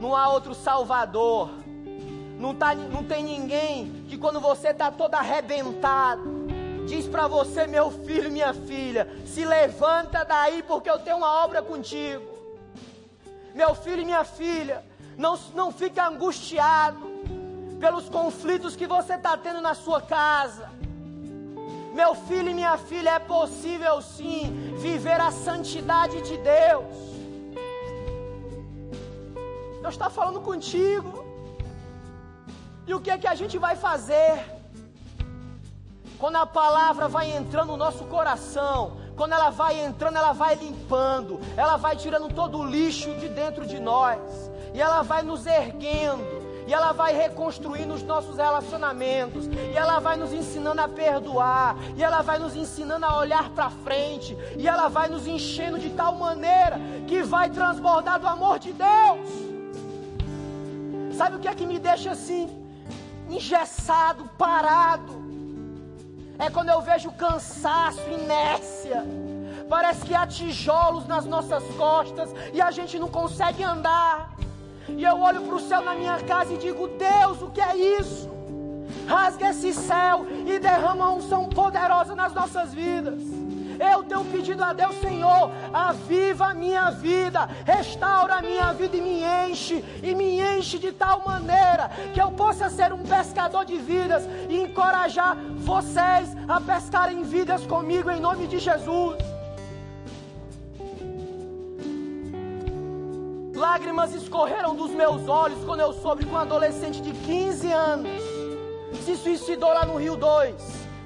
Não 0.00 0.14
há 0.14 0.28
outro 0.28 0.54
salvador. 0.54 1.50
Não, 2.38 2.54
tá, 2.54 2.74
não 2.74 3.02
tem 3.02 3.24
ninguém 3.24 4.04
que 4.08 4.16
quando 4.16 4.40
você 4.40 4.68
está 4.68 4.90
todo 4.90 5.14
arrebentado, 5.14 6.46
diz 6.86 7.08
para 7.08 7.26
você, 7.26 7.66
meu 7.66 7.90
filho, 7.90 8.30
minha 8.30 8.54
filha, 8.54 9.08
se 9.26 9.44
levanta 9.44 10.24
daí 10.24 10.62
porque 10.62 10.88
eu 10.88 10.98
tenho 10.98 11.16
uma 11.16 11.44
obra 11.44 11.62
contigo. 11.62 12.24
Meu 13.54 13.74
filho 13.74 14.02
e 14.02 14.04
minha 14.04 14.22
filha, 14.22 14.84
não, 15.16 15.36
não 15.54 15.72
fique 15.72 15.98
angustiado 15.98 17.16
pelos 17.80 18.08
conflitos 18.08 18.76
que 18.76 18.86
você 18.86 19.14
está 19.14 19.36
tendo 19.36 19.60
na 19.60 19.74
sua 19.74 20.00
casa. 20.00 20.70
Meu 22.00 22.14
filho 22.14 22.50
e 22.50 22.54
minha 22.60 22.76
filha, 22.76 23.12
é 23.18 23.18
possível 23.18 23.94
sim 24.02 24.74
viver 24.86 25.18
a 25.28 25.30
santidade 25.30 26.16
de 26.28 26.36
Deus. 26.36 26.96
Deus 29.80 29.94
está 29.94 30.10
falando 30.10 30.40
contigo. 30.42 31.24
E 32.86 32.92
o 32.92 33.00
que 33.00 33.10
é 33.10 33.16
que 33.16 33.26
a 33.26 33.34
gente 33.40 33.56
vai 33.56 33.74
fazer? 33.76 34.34
Quando 36.18 36.36
a 36.36 36.46
palavra 36.60 37.08
vai 37.08 37.34
entrando 37.34 37.68
no 37.68 37.78
nosso 37.78 38.04
coração, 38.04 38.78
quando 39.16 39.32
ela 39.32 39.48
vai 39.48 39.74
entrando, 39.88 40.16
ela 40.16 40.32
vai 40.32 40.54
limpando, 40.54 41.40
ela 41.56 41.76
vai 41.78 41.96
tirando 41.96 42.28
todo 42.40 42.58
o 42.58 42.66
lixo 42.76 43.10
de 43.14 43.28
dentro 43.30 43.66
de 43.66 43.80
nós, 43.80 44.20
e 44.74 44.80
ela 44.86 45.00
vai 45.00 45.22
nos 45.22 45.46
erguendo, 45.46 46.35
e 46.66 46.74
ela 46.74 46.92
vai 46.92 47.14
reconstruindo 47.14 47.94
os 47.94 48.02
nossos 48.02 48.36
relacionamentos, 48.36 49.46
e 49.46 49.76
ela 49.76 49.98
vai 50.00 50.16
nos 50.16 50.32
ensinando 50.32 50.80
a 50.80 50.88
perdoar, 50.88 51.76
e 51.96 52.02
ela 52.02 52.22
vai 52.22 52.38
nos 52.38 52.56
ensinando 52.56 53.06
a 53.06 53.18
olhar 53.18 53.50
para 53.50 53.70
frente, 53.70 54.36
e 54.56 54.66
ela 54.66 54.88
vai 54.88 55.08
nos 55.08 55.26
enchendo 55.26 55.78
de 55.78 55.90
tal 55.90 56.16
maneira 56.16 56.78
que 57.06 57.22
vai 57.22 57.48
transbordar 57.50 58.18
do 58.18 58.26
amor 58.26 58.58
de 58.58 58.72
Deus. 58.72 59.28
Sabe 61.16 61.36
o 61.36 61.38
que 61.38 61.48
é 61.48 61.54
que 61.54 61.64
me 61.64 61.78
deixa 61.78 62.10
assim, 62.10 62.50
engessado, 63.28 64.28
parado? 64.36 65.24
É 66.38 66.50
quando 66.50 66.68
eu 66.68 66.80
vejo 66.82 67.10
cansaço, 67.12 68.02
inércia. 68.10 69.04
Parece 69.68 70.04
que 70.04 70.14
há 70.14 70.26
tijolos 70.26 71.06
nas 71.06 71.24
nossas 71.24 71.64
costas 71.76 72.30
e 72.52 72.60
a 72.60 72.70
gente 72.70 72.98
não 72.98 73.08
consegue 73.08 73.62
andar. 73.62 74.36
E 74.88 75.02
eu 75.02 75.20
olho 75.20 75.42
para 75.42 75.54
o 75.54 75.60
céu 75.60 75.82
na 75.82 75.94
minha 75.94 76.18
casa 76.20 76.52
e 76.54 76.58
digo: 76.58 76.88
Deus, 76.88 77.42
o 77.42 77.50
que 77.50 77.60
é 77.60 77.76
isso? 77.76 78.28
Rasga 79.06 79.50
esse 79.50 79.72
céu 79.72 80.26
e 80.46 80.58
derrama 80.58 81.06
uma 81.06 81.12
unção 81.12 81.48
poderosa 81.48 82.14
nas 82.14 82.32
nossas 82.32 82.72
vidas. 82.74 83.20
Eu 83.78 84.02
tenho 84.04 84.24
pedido 84.24 84.64
a 84.64 84.72
Deus, 84.72 84.98
Senhor, 85.00 85.50
aviva 85.72 86.46
a 86.46 86.54
minha 86.54 86.90
vida, 86.90 87.48
restaura 87.64 88.36
a 88.36 88.42
minha 88.42 88.72
vida 88.72 88.96
e 88.96 89.00
me 89.00 89.22
enche, 89.50 89.84
e 90.02 90.14
me 90.14 90.40
enche 90.40 90.78
de 90.78 90.92
tal 90.92 91.22
maneira 91.26 91.90
que 92.14 92.20
eu 92.20 92.30
possa 92.30 92.70
ser 92.70 92.92
um 92.92 93.02
pescador 93.02 93.64
de 93.64 93.76
vidas 93.76 94.24
e 94.48 94.60
encorajar 94.60 95.36
vocês 95.56 96.34
a 96.48 96.60
pescarem 96.60 97.22
vidas 97.22 97.66
comigo 97.66 98.10
em 98.10 98.20
nome 98.20 98.46
de 98.46 98.58
Jesus. 98.58 99.25
Lágrimas 103.56 104.14
escorreram 104.14 104.76
dos 104.76 104.90
meus 104.90 105.26
olhos 105.26 105.64
quando 105.64 105.80
eu 105.80 105.90
soube 105.94 106.26
que 106.26 106.30
um 106.30 106.36
adolescente 106.36 107.00
de 107.00 107.10
15 107.10 107.72
anos 107.72 108.22
se 109.02 109.16
suicidou 109.16 109.70
lá 109.70 109.86
no 109.86 109.96
Rio 109.96 110.14
2, 110.14 110.54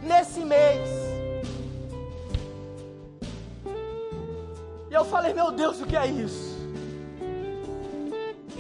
nesse 0.03 0.41
mês. 0.41 0.89
E 4.91 4.93
eu 4.93 5.05
falei, 5.05 5.33
meu 5.33 5.53
Deus, 5.53 5.81
o 5.81 5.87
que 5.87 5.97
é 5.97 6.09
isso? 6.09 6.50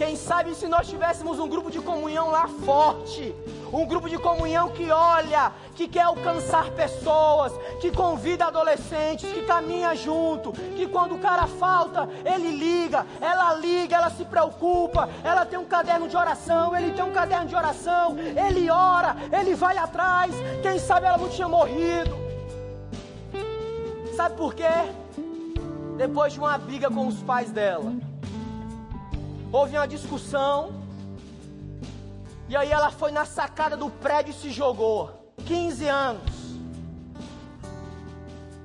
Quem 0.01 0.17
sabe 0.17 0.55
se 0.55 0.67
nós 0.67 0.89
tivéssemos 0.89 1.39
um 1.39 1.47
grupo 1.47 1.71
de 1.71 1.79
comunhão 1.79 2.31
lá 2.31 2.49
forte, 2.49 3.35
um 3.71 3.85
grupo 3.85 4.09
de 4.09 4.17
comunhão 4.17 4.71
que 4.71 4.91
olha, 4.91 5.53
que 5.75 5.87
quer 5.87 6.05
alcançar 6.05 6.71
pessoas, 6.71 7.53
que 7.83 7.91
convida 7.93 8.47
adolescentes, 8.47 9.31
que 9.31 9.43
caminha 9.43 9.95
junto, 9.95 10.53
que 10.53 10.87
quando 10.87 11.17
o 11.17 11.19
cara 11.19 11.47
falta, 11.47 12.09
ele 12.25 12.49
liga, 12.49 13.07
ela 13.21 13.53
liga, 13.57 13.95
ela 13.95 14.09
se 14.09 14.25
preocupa, 14.25 15.07
ela 15.23 15.45
tem 15.45 15.59
um 15.59 15.67
caderno 15.67 16.09
de 16.09 16.17
oração, 16.17 16.75
ele 16.75 16.93
tem 16.93 17.05
um 17.05 17.13
caderno 17.13 17.45
de 17.45 17.55
oração, 17.55 18.17
ele 18.19 18.71
ora, 18.71 19.15
ele 19.39 19.55
vai 19.55 19.77
atrás, 19.77 20.35
quem 20.63 20.79
sabe 20.79 21.09
ela 21.09 21.19
não 21.19 21.29
tinha 21.29 21.47
morrido. 21.47 22.17
Sabe 24.17 24.35
por 24.35 24.55
quê? 24.55 24.65
Depois 25.99 26.33
de 26.33 26.39
uma 26.39 26.57
briga 26.57 26.91
com 26.91 27.07
os 27.07 27.23
pais 27.23 27.51
dela, 27.51 27.93
houve 29.53 29.77
uma 29.77 29.87
discussão, 29.87 30.73
e 32.49 32.57
aí 32.57 32.71
ela 32.71 32.91
foi 32.91 33.11
na 33.11 33.25
sacada 33.25 33.77
do 33.77 33.91
prédio 33.91 34.33
e 34.33 34.35
se 34.35 34.51
jogou. 34.51 35.33
15 35.47 35.87
anos. 35.89 36.41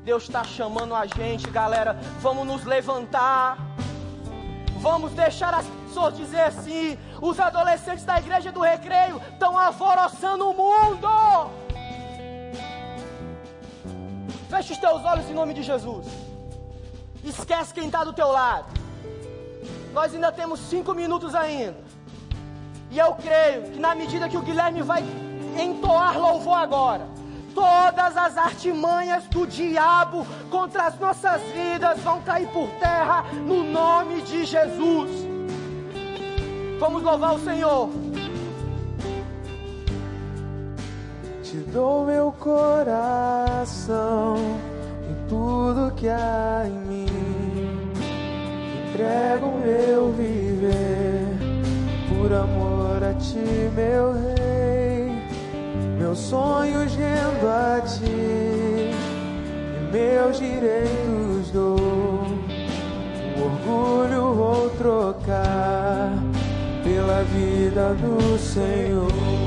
Deus 0.04 0.24
está 0.24 0.44
chamando 0.44 0.94
a 0.94 1.06
gente, 1.06 1.50
galera. 1.50 1.94
Vamos 2.20 2.46
nos 2.46 2.64
levantar. 2.64 3.58
Vamos 4.80 5.14
deixar 5.14 5.54
as 5.54 5.66
pessoas 5.68 6.16
dizer 6.16 6.42
assim: 6.42 6.98
os 7.22 7.40
adolescentes 7.40 8.06
da 8.06 8.20
igreja 8.20 8.52
do 8.52 8.62
recreio 8.62 9.22
estão 9.34 9.58
alvoroçando 9.58 10.50
o 10.50 10.54
mundo. 10.54 11.08
Feche 14.50 14.74
os 14.74 14.80
teus 14.80 15.04
olhos 15.04 15.30
em 15.30 15.34
nome 15.34 15.54
de 15.54 15.64
Jesus. 15.64 16.06
Esquece 17.24 17.74
quem 17.74 17.88
está 17.88 18.04
do 18.04 18.14
teu 18.14 18.32
lado. 18.32 18.85
Nós 19.96 20.14
ainda 20.14 20.30
temos 20.30 20.60
cinco 20.60 20.94
minutos 20.94 21.34
ainda. 21.34 21.78
E 22.92 23.00
eu 23.00 23.14
creio 23.14 23.72
que 23.72 23.80
na 23.80 23.96
medida 23.96 24.28
que 24.28 24.36
o 24.36 24.42
Guilherme 24.42 24.82
vai 24.82 25.02
entoar 25.58 26.20
louvor 26.20 26.58
agora, 26.58 27.08
todas 27.54 28.18
as 28.18 28.38
artimanhas 28.38 29.24
do 29.28 29.48
diabo 29.48 30.28
contra 30.52 30.88
as 30.88 31.00
nossas 31.00 31.42
vidas 31.44 31.98
vão 32.02 32.22
cair 32.24 32.50
por 32.50 32.68
terra 32.72 33.24
no 33.48 33.64
nome 33.64 34.22
de 34.24 34.44
Jesus. 34.44 35.10
Vamos 36.78 37.02
louvar 37.02 37.36
o 37.36 37.40
Senhor. 37.40 37.90
Te 41.42 41.56
dou 41.72 42.06
meu 42.06 42.34
coração 42.34 44.36
e 45.10 45.30
tudo 45.30 45.96
que 45.96 46.10
há 46.10 46.64
em 46.66 46.80
mim. 46.86 47.25
Entrego 48.96 49.48
o 49.48 49.60
meu 49.60 50.12
viver 50.14 51.28
por 52.08 52.32
amor 52.32 53.04
a 53.04 53.14
ti, 53.16 53.70
meu 53.76 54.14
rei. 54.14 55.12
Meus 56.00 56.18
sonhos 56.20 56.96
rendo 56.96 57.46
a 57.46 57.82
ti 57.82 58.06
e 58.06 59.92
meus 59.92 60.40
direitos 60.40 61.52
dou. 61.52 61.76
O 63.36 63.44
orgulho 63.44 64.34
vou 64.34 64.70
trocar 64.78 66.14
pela 66.82 67.22
vida 67.24 67.94
do 67.96 68.40
Senhor. 68.40 69.45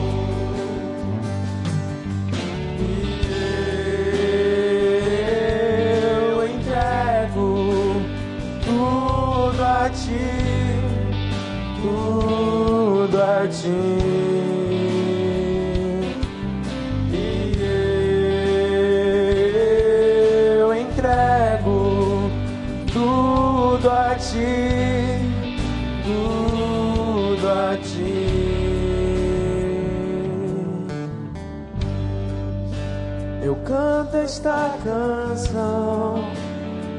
Esta 34.28 34.76
canção 34.84 36.30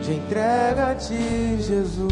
de 0.02 0.14
entrega 0.16 0.92
a 0.92 0.96
ti, 0.96 1.58
Jesus. 1.62 2.10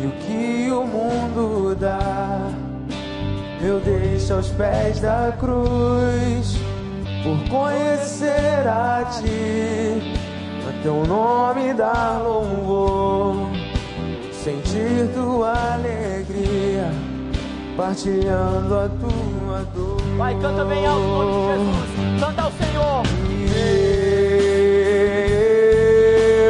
E 0.00 0.06
o 0.06 0.12
que 0.12 0.70
o 0.70 0.86
mundo 0.86 1.74
dá, 1.74 2.50
eu 3.60 3.80
deixo 3.80 4.34
aos 4.34 4.48
pés 4.48 5.00
da 5.00 5.32
cruz. 5.38 6.56
Por 7.22 7.48
conhecer 7.48 8.66
a 8.66 9.04
ti, 9.04 10.14
a 10.68 10.82
teu 10.82 11.04
nome 11.06 11.74
dar 11.74 12.22
louvor. 12.22 13.50
Sentir 14.32 15.10
tua 15.12 15.52
alegria, 15.74 16.90
partilhando 17.76 18.78
a 18.78 18.88
tua 18.88 19.64
dor. 19.74 20.00
Vai, 20.16 20.34
canta 20.40 20.64
bem 20.64 20.86
alto 20.86 21.02
em 21.02 21.08
nome 21.08 21.32
de 21.32 21.40
Jesus. 21.42 22.20
Canta 22.20 22.42
ao 22.42 22.52
Senhor. 22.52 23.02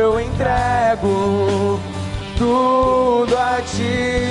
Eu 0.01 0.21
entrego 0.21 1.81
tudo 2.37 3.37
a 3.37 3.61
ti, 3.63 4.28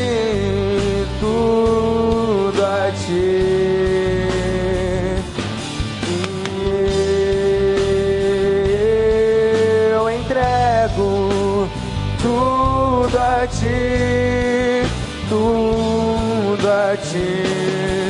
tudo 13.07 13.19
a 13.19 13.47
ti, 13.47 14.85
tudo 15.29 16.69
a 16.69 16.97
ti. 16.97 18.06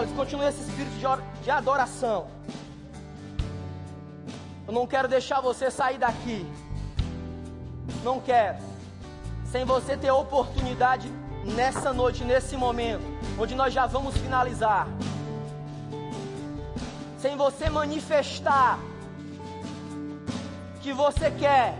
Olhos, 0.00 0.12
continue 0.12 0.46
esse 0.46 0.62
espírito 0.62 0.96
de 0.98 1.06
or- 1.06 1.22
de 1.42 1.50
adoração. 1.50 2.26
Eu 4.66 4.72
não 4.72 4.86
quero 4.86 5.06
deixar 5.08 5.40
você 5.40 5.70
sair 5.70 5.98
daqui. 5.98 6.46
Não 8.02 8.20
quero. 8.20 8.58
Sem 9.52 9.64
você 9.64 9.96
ter 9.96 10.10
oportunidade 10.10 11.08
nessa 11.44 11.92
noite, 11.92 12.24
nesse 12.24 12.56
momento, 12.56 13.04
onde 13.38 13.54
nós 13.54 13.72
já 13.74 13.86
vamos 13.86 14.16
finalizar. 14.16 14.86
Sem 17.18 17.36
você 17.36 17.68
manifestar 17.68 18.78
que 20.80 20.92
você 20.92 21.30
quer 21.30 21.74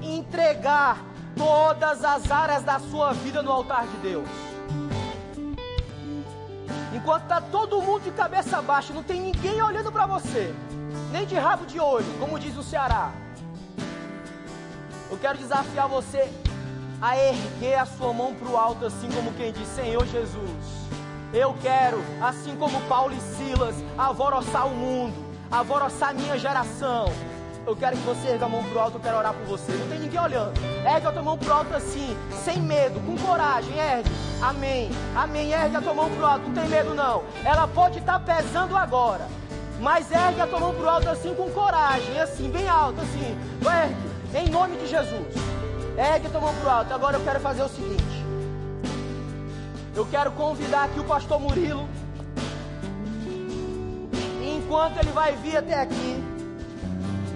entregar 0.00 0.98
todas 1.36 2.02
as 2.04 2.30
áreas 2.30 2.62
da 2.62 2.78
sua 2.78 3.12
vida 3.12 3.42
no 3.42 3.52
altar 3.52 3.86
de 3.86 3.96
Deus. 3.98 4.49
Enquanto 7.00 7.22
tá 7.22 7.40
todo 7.40 7.80
mundo 7.80 8.02
de 8.02 8.10
cabeça 8.10 8.60
baixa, 8.60 8.92
não 8.92 9.02
tem 9.02 9.22
ninguém 9.22 9.62
olhando 9.62 9.90
para 9.90 10.04
você, 10.04 10.54
nem 11.10 11.24
de 11.24 11.34
rabo 11.34 11.64
de 11.64 11.80
olho, 11.80 12.04
como 12.18 12.38
diz 12.38 12.54
o 12.58 12.62
Ceará. 12.62 13.10
Eu 15.10 15.16
quero 15.16 15.38
desafiar 15.38 15.88
você 15.88 16.30
a 17.00 17.16
erguer 17.16 17.78
a 17.78 17.86
sua 17.86 18.12
mão 18.12 18.34
para 18.34 18.48
o 18.48 18.54
alto, 18.54 18.84
assim 18.84 19.08
como 19.12 19.32
quem 19.32 19.50
diz: 19.50 19.66
Senhor 19.68 20.06
Jesus, 20.08 20.50
eu 21.32 21.56
quero, 21.62 22.04
assim 22.20 22.54
como 22.56 22.78
Paulo 22.82 23.14
e 23.14 23.20
Silas, 23.34 23.76
alvoroçar 23.96 24.66
o 24.66 24.76
mundo, 24.76 25.16
alvoroçar 25.50 26.10
a 26.10 26.12
minha 26.12 26.38
geração. 26.38 27.06
Eu 27.66 27.74
quero 27.74 27.96
que 27.96 28.02
você 28.04 28.28
erga 28.28 28.44
a 28.44 28.48
mão 28.48 28.62
pro 28.64 28.78
alto, 28.78 28.98
eu 28.98 29.00
quero 29.00 29.16
orar 29.16 29.32
por 29.32 29.46
você. 29.46 29.72
Não 29.72 29.88
tem 29.88 30.00
ninguém 30.00 30.20
olhando. 30.20 30.69
Ergue 30.84 31.06
a 31.06 31.12
tua 31.12 31.22
mão 31.22 31.36
pro 31.36 31.52
alto 31.52 31.74
assim, 31.74 32.16
sem 32.44 32.60
medo, 32.60 33.00
com 33.00 33.16
coragem, 33.18 33.76
ergue. 33.76 34.10
Amém. 34.40 34.90
Amém. 35.14 35.52
Ergue 35.52 35.76
a 35.76 35.80
tua 35.82 35.94
mão 35.94 36.10
pro 36.10 36.24
alto, 36.24 36.46
não 36.46 36.54
tem 36.54 36.68
medo 36.68 36.94
não. 36.94 37.22
Ela 37.44 37.68
pode 37.68 37.98
estar 37.98 38.18
pesando 38.20 38.76
agora. 38.76 39.26
Mas 39.78 40.10
ergue 40.10 40.40
a 40.40 40.46
tua 40.46 40.60
mão 40.60 40.74
pro 40.74 40.88
alto 40.88 41.08
assim 41.08 41.34
com 41.34 41.50
coragem, 41.50 42.18
assim, 42.20 42.50
bem 42.50 42.68
alto, 42.68 43.00
assim. 43.00 43.36
Ergue, 43.60 44.46
em 44.46 44.50
nome 44.50 44.76
de 44.76 44.86
Jesus. 44.86 45.34
Ergue 45.96 46.26
a 46.26 46.30
tua 46.30 46.40
mão 46.40 46.54
pro 46.54 46.70
alto. 46.70 46.94
Agora 46.94 47.16
eu 47.16 47.24
quero 47.24 47.40
fazer 47.40 47.62
o 47.62 47.68
seguinte. 47.68 48.24
Eu 49.94 50.06
quero 50.06 50.32
convidar 50.32 50.84
aqui 50.84 50.98
o 51.00 51.04
pastor 51.04 51.38
Murilo. 51.40 51.86
Enquanto 54.42 54.98
ele 54.98 55.10
vai 55.12 55.34
vir 55.36 55.56
até 55.56 55.80
aqui, 55.80 56.24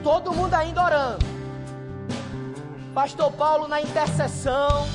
todo 0.02 0.32
mundo 0.32 0.54
ainda 0.54 0.82
orando. 0.82 1.33
Pastor 2.94 3.32
Paulo 3.32 3.66
na 3.66 3.82
intercessão, 3.82 4.86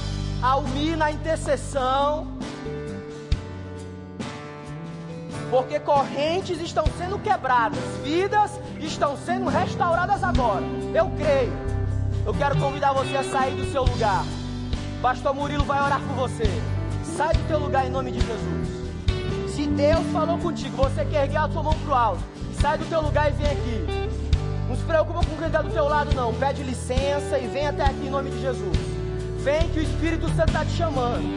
Almir 0.42 0.96
na 0.96 1.12
intercessão. 1.12 2.28
Porque 5.52 5.82
correntes 5.82 6.62
estão 6.62 6.86
sendo 6.98 7.20
quebradas, 7.20 7.80
vidas 8.02 8.52
estão 8.80 9.18
sendo 9.18 9.50
restauradas 9.50 10.24
agora. 10.24 10.64
Eu 10.94 11.10
creio. 11.18 11.52
Eu 12.26 12.34
quero 12.34 12.58
convidar 12.58 12.94
você 12.94 13.18
a 13.18 13.24
sair 13.24 13.56
do 13.56 13.70
seu 13.70 13.84
lugar. 13.84 14.24
Pastor 15.02 15.34
Murilo 15.36 15.66
vai 15.66 15.84
orar 15.84 16.00
por 16.00 16.16
você. 16.16 16.46
Sai 17.04 17.34
do 17.34 17.48
teu 17.50 17.60
lugar 17.60 17.86
em 17.86 17.90
nome 17.90 18.12
de 18.14 18.22
Jesus. 18.22 19.54
Se 19.54 19.68
Deus 19.68 20.06
falou 20.14 20.38
contigo, 20.38 20.78
você 20.78 21.04
quer 21.04 21.26
erguer 21.26 21.38
a 21.38 21.50
tua 21.50 21.64
mão 21.64 21.74
pro 21.84 21.94
alto, 21.94 22.24
sai 22.62 22.78
do 22.78 22.86
teu 22.86 23.02
lugar 23.02 23.30
e 23.30 23.34
vem 23.34 23.48
aqui. 23.48 23.99
Preocupa 24.90 25.20
com 25.20 25.36
quem 25.38 25.46
está 25.46 25.62
do 25.62 25.70
teu 25.70 25.88
lado, 25.88 26.16
não. 26.16 26.34
Pede 26.34 26.64
licença 26.64 27.38
e 27.38 27.46
vem 27.46 27.68
até 27.68 27.84
aqui 27.84 28.08
em 28.08 28.10
nome 28.10 28.32
de 28.32 28.42
Jesus. 28.42 28.76
Vem 29.44 29.70
que 29.70 29.80
o 29.80 29.84
Espírito 29.84 30.28
Santo 30.30 30.48
está 30.48 30.66
te 30.66 30.72
chamando. 30.72 31.36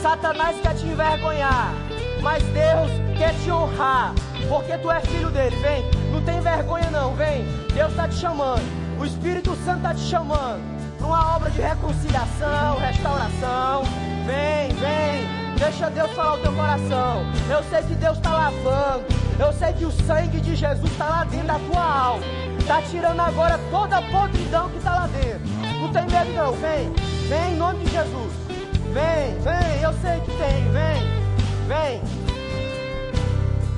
Satanás 0.00 0.56
quer 0.60 0.76
te 0.76 0.86
envergonhar, 0.86 1.74
mas 2.22 2.40
Deus 2.44 2.92
quer 3.18 3.34
te 3.42 3.50
honrar, 3.50 4.14
porque 4.48 4.78
tu 4.78 4.88
é 4.88 5.00
filho 5.00 5.30
dele. 5.30 5.56
Vem, 5.56 5.84
não 6.12 6.22
tem 6.22 6.40
vergonha 6.40 6.88
não, 6.92 7.12
vem. 7.16 7.44
Deus 7.74 7.90
está 7.90 8.06
te 8.06 8.14
chamando. 8.14 8.62
O 9.00 9.04
Espírito 9.04 9.56
Santo 9.64 9.78
está 9.78 9.94
te 9.94 10.02
chamando 10.02 10.62
para 10.96 11.06
uma 11.08 11.34
obra 11.34 11.50
de 11.50 11.60
reconciliação, 11.60 12.78
restauração. 12.78 13.82
Vem, 14.24 14.68
vem. 14.76 15.56
Deixa 15.58 15.90
Deus 15.90 16.12
falar 16.12 16.34
o 16.34 16.38
teu 16.38 16.52
coração. 16.52 17.24
Eu 17.50 17.64
sei 17.64 17.82
que 17.82 17.96
Deus 17.96 18.16
está 18.16 18.30
lavando. 18.30 19.27
Eu 19.38 19.52
sei 19.52 19.72
que 19.72 19.84
o 19.84 19.92
sangue 19.92 20.40
de 20.40 20.56
Jesus 20.56 20.90
está 20.90 21.08
lá 21.08 21.24
dentro 21.24 21.46
da 21.46 21.58
tua 21.60 21.80
alma. 21.80 22.24
Está 22.58 22.82
tirando 22.82 23.20
agora 23.20 23.58
toda 23.70 23.98
a 23.98 24.02
podridão 24.02 24.68
que 24.68 24.78
está 24.78 24.94
lá 24.96 25.06
dentro. 25.06 25.40
Não 25.80 25.92
tem 25.92 26.02
medo 26.06 26.32
não, 26.32 26.52
vem. 26.54 26.92
Vem 27.28 27.52
em 27.52 27.56
nome 27.56 27.84
de 27.84 27.90
Jesus. 27.92 28.32
Vem, 28.92 29.38
vem, 29.38 29.82
eu 29.82 29.92
sei 30.00 30.20
que 30.22 30.32
tem, 30.32 30.64
vem, 30.72 31.02
vem. 31.68 32.02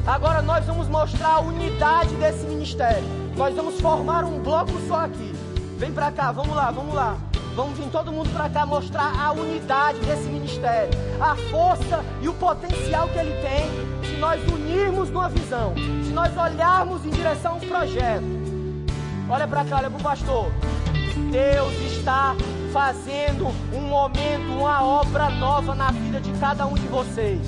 Agora 0.06 0.40
nós 0.40 0.64
vamos 0.64 0.88
mostrar 0.88 1.34
a 1.34 1.40
unidade 1.40 2.14
desse 2.14 2.46
ministério. 2.46 3.04
Nós 3.36 3.54
vamos 3.54 3.78
formar 3.82 4.24
um 4.24 4.38
bloco 4.38 4.72
só 4.88 5.04
aqui. 5.04 5.34
Vem 5.76 5.92
pra 5.92 6.10
cá, 6.10 6.32
vamos 6.32 6.56
lá, 6.56 6.70
vamos 6.70 6.94
lá. 6.94 7.18
Vamos 7.54 7.76
vir 7.76 7.90
todo 7.90 8.10
mundo 8.10 8.32
para 8.32 8.48
cá 8.48 8.64
mostrar 8.64 9.12
a 9.20 9.32
unidade 9.32 9.98
desse 10.00 10.28
ministério, 10.28 10.98
a 11.20 11.36
força 11.50 12.02
e 12.22 12.28
o 12.28 12.34
potencial 12.34 13.08
que 13.08 13.18
ele 13.18 13.34
tem 13.42 13.89
se 14.04 14.16
nós 14.16 14.40
unirmos 14.52 15.10
numa 15.10 15.28
visão, 15.28 15.74
se 16.04 16.10
nós 16.12 16.36
olharmos 16.36 17.04
em 17.04 17.10
direção 17.10 17.52
a 17.52 17.54
um 17.56 17.60
projeto. 17.60 18.24
Olha 19.28 19.46
para 19.46 19.64
cá, 19.64 19.76
olha 19.76 19.90
para 19.90 20.00
o 20.00 20.02
pastor. 20.02 20.50
Deus 21.30 21.72
está 21.92 22.34
fazendo 22.72 23.46
um 23.72 23.80
momento, 23.82 24.52
uma 24.58 24.82
obra 24.82 25.30
nova 25.30 25.74
na 25.74 25.90
vida 25.90 26.20
de 26.20 26.32
cada 26.38 26.66
um 26.66 26.74
de 26.74 26.86
vocês. 26.88 27.40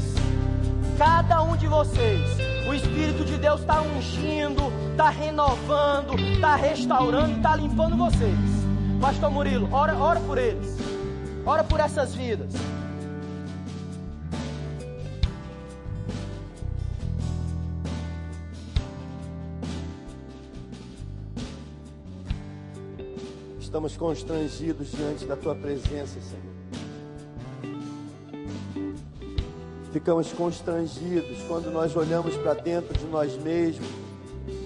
Cada 0.97 1.43
um 1.43 1.57
de 1.57 1.67
vocês. 1.67 2.21
O 2.69 2.75
Espírito 2.75 3.25
de 3.25 3.37
Deus 3.37 3.61
está 3.61 3.83
ungindo, 3.83 4.73
está 4.93 5.11
renovando, 5.11 6.15
está 6.17 6.55
restaurando, 6.55 7.37
está 7.37 7.57
limpando 7.57 7.97
vocês. 7.97 8.39
Pastor 9.01 9.31
Murilo, 9.31 9.69
ora, 9.73 9.97
ora 9.97 10.21
por 10.21 10.39
eles. 10.39 10.77
Ora 11.45 11.65
por 11.65 11.81
essas 11.81 12.15
vidas. 12.15 12.53
Estamos 23.73 23.97
constrangidos 23.97 24.91
diante 24.91 25.25
da 25.25 25.35
tua 25.35 25.55
presença, 25.55 26.21
Senhor. 26.21 27.73
Ficamos 29.91 30.31
constrangidos 30.31 31.39
quando 31.49 31.71
nós 31.71 31.97
olhamos 31.97 32.37
para 32.37 32.53
dentro 32.53 32.93
de 32.93 33.07
nós 33.07 33.35
mesmos 33.39 33.89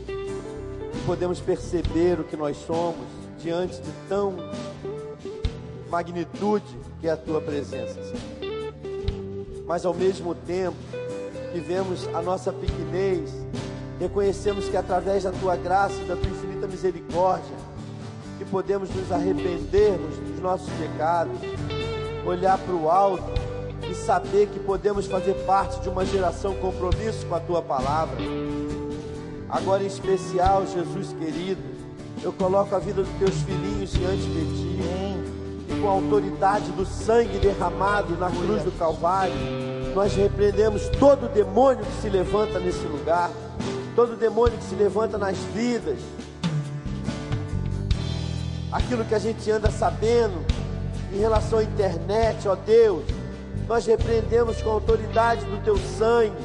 e 0.08 1.06
podemos 1.06 1.38
perceber 1.38 2.18
o 2.18 2.24
que 2.24 2.36
nós 2.36 2.56
somos 2.56 3.06
diante 3.38 3.80
de 3.80 3.92
tão 4.08 4.34
magnitude 5.88 6.66
que 7.00 7.06
é 7.06 7.12
a 7.12 7.16
tua 7.16 7.40
presença, 7.40 8.02
Senhor. 8.02 8.74
Mas 9.68 9.86
ao 9.86 9.94
mesmo 9.94 10.34
tempo 10.34 10.76
que 11.52 11.60
vemos 11.60 12.08
a 12.08 12.20
nossa 12.20 12.52
pequenez, 12.52 13.32
reconhecemos 14.00 14.68
que 14.68 14.76
através 14.76 15.22
da 15.22 15.30
tua 15.30 15.54
graça 15.54 15.94
e 15.94 16.06
da 16.06 16.16
tua 16.16 16.28
infinita 16.28 16.66
misericórdia, 16.66 17.65
podemos 18.50 18.88
nos 18.94 19.10
arrependermos 19.12 20.16
dos 20.18 20.40
nossos 20.40 20.68
pecados, 20.74 21.38
olhar 22.24 22.58
para 22.58 22.74
o 22.74 22.90
alto 22.90 23.24
e 23.90 23.94
saber 23.94 24.48
que 24.48 24.58
podemos 24.58 25.06
fazer 25.06 25.34
parte 25.44 25.80
de 25.80 25.88
uma 25.88 26.04
geração 26.04 26.54
compromisso 26.54 27.24
com 27.26 27.34
a 27.34 27.40
tua 27.40 27.62
palavra. 27.62 28.16
Agora 29.48 29.82
em 29.82 29.86
especial, 29.86 30.66
Jesus 30.66 31.12
querido, 31.12 31.62
eu 32.22 32.32
coloco 32.32 32.74
a 32.74 32.78
vida 32.78 33.02
dos 33.02 33.12
teus 33.18 33.34
filhinhos 33.42 33.92
diante 33.92 34.22
de 34.22 34.44
ti. 34.56 34.76
E 35.68 35.80
com 35.80 35.88
a 35.88 35.92
autoridade 35.92 36.70
do 36.72 36.84
sangue 36.84 37.38
derramado 37.38 38.16
na 38.16 38.30
cruz 38.30 38.62
do 38.62 38.72
Calvário, 38.72 39.34
nós 39.94 40.14
repreendemos 40.14 40.88
todo 40.98 41.32
demônio 41.32 41.84
que 41.84 42.02
se 42.02 42.08
levanta 42.08 42.58
nesse 42.58 42.84
lugar, 42.86 43.30
todo 43.94 44.16
demônio 44.16 44.58
que 44.58 44.64
se 44.64 44.74
levanta 44.74 45.16
nas 45.16 45.36
vidas. 45.54 45.98
Aquilo 48.76 49.06
que 49.06 49.14
a 49.14 49.18
gente 49.18 49.50
anda 49.50 49.70
sabendo 49.70 50.44
em 51.10 51.16
relação 51.16 51.60
à 51.60 51.64
internet, 51.64 52.46
ó 52.46 52.54
Deus, 52.54 53.04
nós 53.66 53.86
repreendemos 53.86 54.60
com 54.60 54.68
a 54.68 54.74
autoridade 54.74 55.46
do 55.46 55.64
teu 55.64 55.78
sangue 55.78 56.36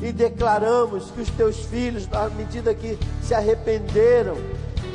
e 0.00 0.12
declaramos 0.12 1.10
que 1.10 1.22
os 1.22 1.30
teus 1.30 1.56
filhos, 1.64 2.08
à 2.12 2.28
medida 2.28 2.72
que 2.72 2.96
se 3.20 3.34
arrependeram, 3.34 4.36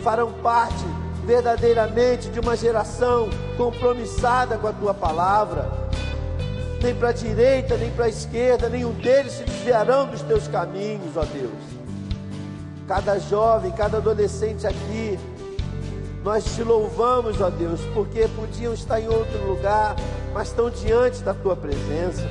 farão 0.01 0.31
parte 0.31 0.85
verdadeiramente 1.25 2.29
de 2.29 2.39
uma 2.39 2.55
geração 2.55 3.29
compromissada 3.57 4.57
com 4.57 4.67
a 4.67 4.71
tua 4.71 4.93
palavra. 4.93 5.69
Nem 6.81 6.95
para 6.95 7.09
a 7.09 7.13
direita, 7.13 7.75
nem 7.75 7.91
para 7.91 8.05
a 8.05 8.09
esquerda, 8.09 8.69
nenhum 8.69 8.93
deles 8.93 9.33
se 9.33 9.43
desviarão 9.43 10.07
dos 10.07 10.21
teus 10.21 10.47
caminhos, 10.47 11.17
ó 11.17 11.25
Deus. 11.25 11.51
Cada 12.87 13.19
jovem, 13.19 13.73
cada 13.73 13.97
adolescente 13.97 14.65
aqui, 14.65 15.19
nós 16.23 16.43
te 16.55 16.63
louvamos, 16.63 17.39
ó 17.41 17.49
Deus, 17.49 17.81
porque 17.93 18.27
podiam 18.35 18.73
estar 18.73 18.99
em 18.99 19.07
outro 19.07 19.45
lugar, 19.47 19.95
mas 20.33 20.49
estão 20.49 20.69
diante 20.69 21.21
da 21.23 21.33
tua 21.33 21.55
presença. 21.55 22.23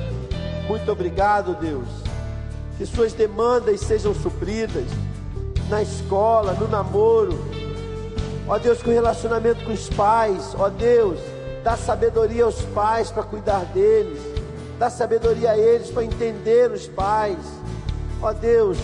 Muito 0.67 0.91
obrigado, 0.91 1.55
Deus. 1.55 1.87
Que 2.77 2.85
suas 2.85 3.13
demandas 3.13 3.81
sejam 3.81 4.13
supridas 4.13 4.85
na 5.69 5.81
escola, 5.81 6.53
no 6.53 6.67
namoro, 6.67 7.37
Ó 8.51 8.57
Deus, 8.57 8.81
com 8.83 8.91
relacionamento 8.91 9.63
com 9.63 9.71
os 9.71 9.87
pais, 9.89 10.53
ó 10.59 10.67
Deus, 10.67 11.17
dá 11.63 11.77
sabedoria 11.77 12.43
aos 12.43 12.61
pais 12.73 13.09
para 13.09 13.23
cuidar 13.23 13.63
deles, 13.65 14.19
dá 14.77 14.89
sabedoria 14.89 15.51
a 15.51 15.57
eles 15.57 15.89
para 15.89 16.03
entender 16.03 16.69
os 16.69 16.85
pais. 16.85 17.37
Ó 18.21 18.33
Deus, 18.33 18.77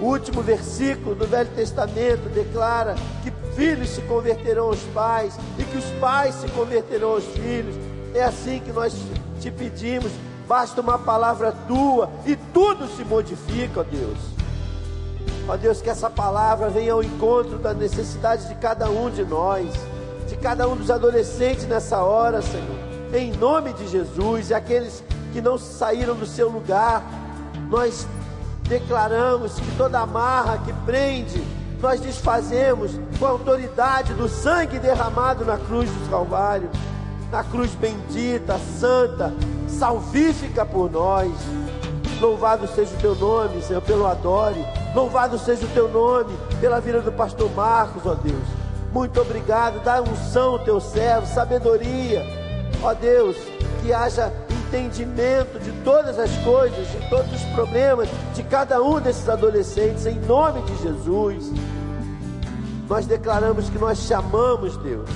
o 0.00 0.04
último 0.04 0.40
versículo 0.40 1.16
do 1.16 1.26
Velho 1.26 1.50
Testamento 1.50 2.28
declara 2.32 2.94
que 3.24 3.32
filhos 3.58 3.88
se 3.88 4.00
converterão 4.02 4.66
aos 4.66 4.80
pais 4.94 5.36
e 5.58 5.64
que 5.64 5.76
os 5.76 5.84
pais 6.00 6.36
se 6.36 6.48
converterão 6.50 7.14
aos 7.14 7.24
filhos. 7.24 7.74
É 8.14 8.22
assim 8.22 8.60
que 8.60 8.70
nós 8.70 8.94
te 9.40 9.50
pedimos. 9.50 10.12
Basta 10.46 10.80
uma 10.80 10.96
palavra 10.96 11.52
tua 11.66 12.08
e 12.24 12.36
tudo 12.36 12.86
se 12.96 13.04
modifica, 13.04 13.80
ó 13.80 13.82
Deus. 13.82 14.18
Ó 15.48 15.56
Deus, 15.56 15.82
que 15.82 15.90
essa 15.90 16.08
palavra 16.08 16.70
venha 16.70 16.92
ao 16.92 17.02
encontro 17.02 17.58
das 17.58 17.76
necessidades 17.76 18.48
de 18.48 18.54
cada 18.54 18.88
um 18.88 19.10
de 19.10 19.24
nós, 19.24 19.68
de 20.28 20.36
cada 20.36 20.68
um 20.68 20.76
dos 20.76 20.88
adolescentes 20.88 21.66
nessa 21.66 22.02
hora, 22.04 22.40
Senhor. 22.40 22.78
Em 23.12 23.32
nome 23.32 23.72
de 23.72 23.88
Jesus, 23.88 24.50
e 24.50 24.54
aqueles 24.54 25.02
que 25.32 25.40
não 25.40 25.58
saíram 25.58 26.14
do 26.14 26.26
seu 26.26 26.48
lugar, 26.48 27.02
nós 27.68 28.06
declaramos 28.68 29.54
que 29.54 29.76
toda 29.76 29.98
amarra 29.98 30.58
que 30.58 30.72
prende, 30.84 31.42
nós 31.80 32.00
desfazemos 32.00 32.92
com 33.18 33.26
a 33.26 33.30
autoridade 33.30 34.12
do 34.14 34.28
sangue 34.28 34.78
derramado 34.78 35.44
na 35.44 35.56
cruz 35.56 35.88
do 35.90 36.10
Calvário, 36.10 36.70
na 37.30 37.44
cruz 37.44 37.74
bendita, 37.74 38.58
santa, 38.58 39.32
salvífica 39.68 40.66
por 40.66 40.90
nós. 40.90 41.32
Louvado 42.20 42.66
seja 42.66 42.94
o 42.94 42.98
teu 42.98 43.14
nome, 43.14 43.62
Senhor, 43.62 43.82
pelo 43.82 44.06
adore. 44.06 44.64
Louvado 44.94 45.38
seja 45.38 45.64
o 45.64 45.68
teu 45.68 45.88
nome 45.88 46.36
pela 46.60 46.80
vida 46.80 47.00
do 47.00 47.12
pastor 47.12 47.48
Marcos, 47.54 48.04
ó 48.04 48.14
Deus. 48.14 48.42
Muito 48.92 49.20
obrigado. 49.20 49.82
Dá 49.84 50.02
unção 50.02 50.52
ao 50.52 50.58
teu 50.58 50.80
servo, 50.80 51.26
sabedoria. 51.26 52.24
Ó 52.82 52.92
Deus, 52.94 53.36
que 53.82 53.92
haja 53.92 54.32
entendimento 54.68 55.58
de 55.58 55.72
todas 55.82 56.18
as 56.18 56.30
coisas, 56.38 56.90
de 56.90 57.08
todos 57.08 57.32
os 57.32 57.42
problemas 57.54 58.08
de 58.34 58.42
cada 58.42 58.82
um 58.82 59.00
desses 59.00 59.28
adolescentes, 59.28 60.06
em 60.06 60.18
nome 60.20 60.60
de 60.62 60.82
Jesus. 60.82 61.50
Nós 62.88 63.06
declaramos 63.06 63.68
que 63.68 63.78
nós 63.78 63.98
chamamos, 63.98 64.76
Deus. 64.78 65.08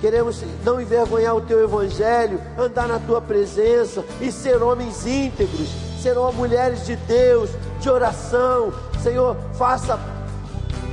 Queremos 0.00 0.42
não 0.64 0.80
envergonhar 0.80 1.34
o 1.34 1.40
teu 1.40 1.62
evangelho, 1.62 2.40
andar 2.58 2.86
na 2.86 2.98
tua 2.98 3.20
presença 3.20 4.04
e 4.20 4.30
ser 4.30 4.62
homens 4.62 5.06
íntegros, 5.06 5.68
ser 6.02 6.16
mulheres 6.34 6.84
de 6.84 6.96
Deus, 6.96 7.50
de 7.80 7.88
oração, 7.88 8.72
Senhor, 9.02 9.36
faça 9.54 9.98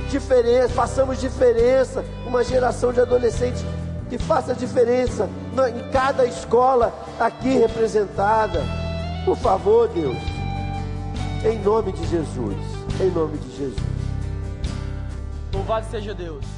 diferença, 0.08 0.68
façamos 0.70 1.20
diferença, 1.20 2.04
uma 2.26 2.42
geração 2.42 2.92
de 2.92 3.00
adolescentes 3.00 3.64
que 4.08 4.18
faça 4.18 4.54
diferença 4.54 5.28
em 5.74 5.90
cada 5.90 6.24
escola 6.26 6.92
aqui 7.18 7.56
representada. 7.56 8.62
Por 9.24 9.36
favor, 9.36 9.88
Deus, 9.88 10.18
Em 11.44 11.58
nome 11.58 11.92
de 11.92 12.06
Jesus. 12.06 12.56
Em 13.00 13.10
nome 13.10 13.36
de 13.38 13.56
Jesus. 13.56 13.82
Louvado 15.52 15.86
seja 15.90 16.14
Deus. 16.14 16.53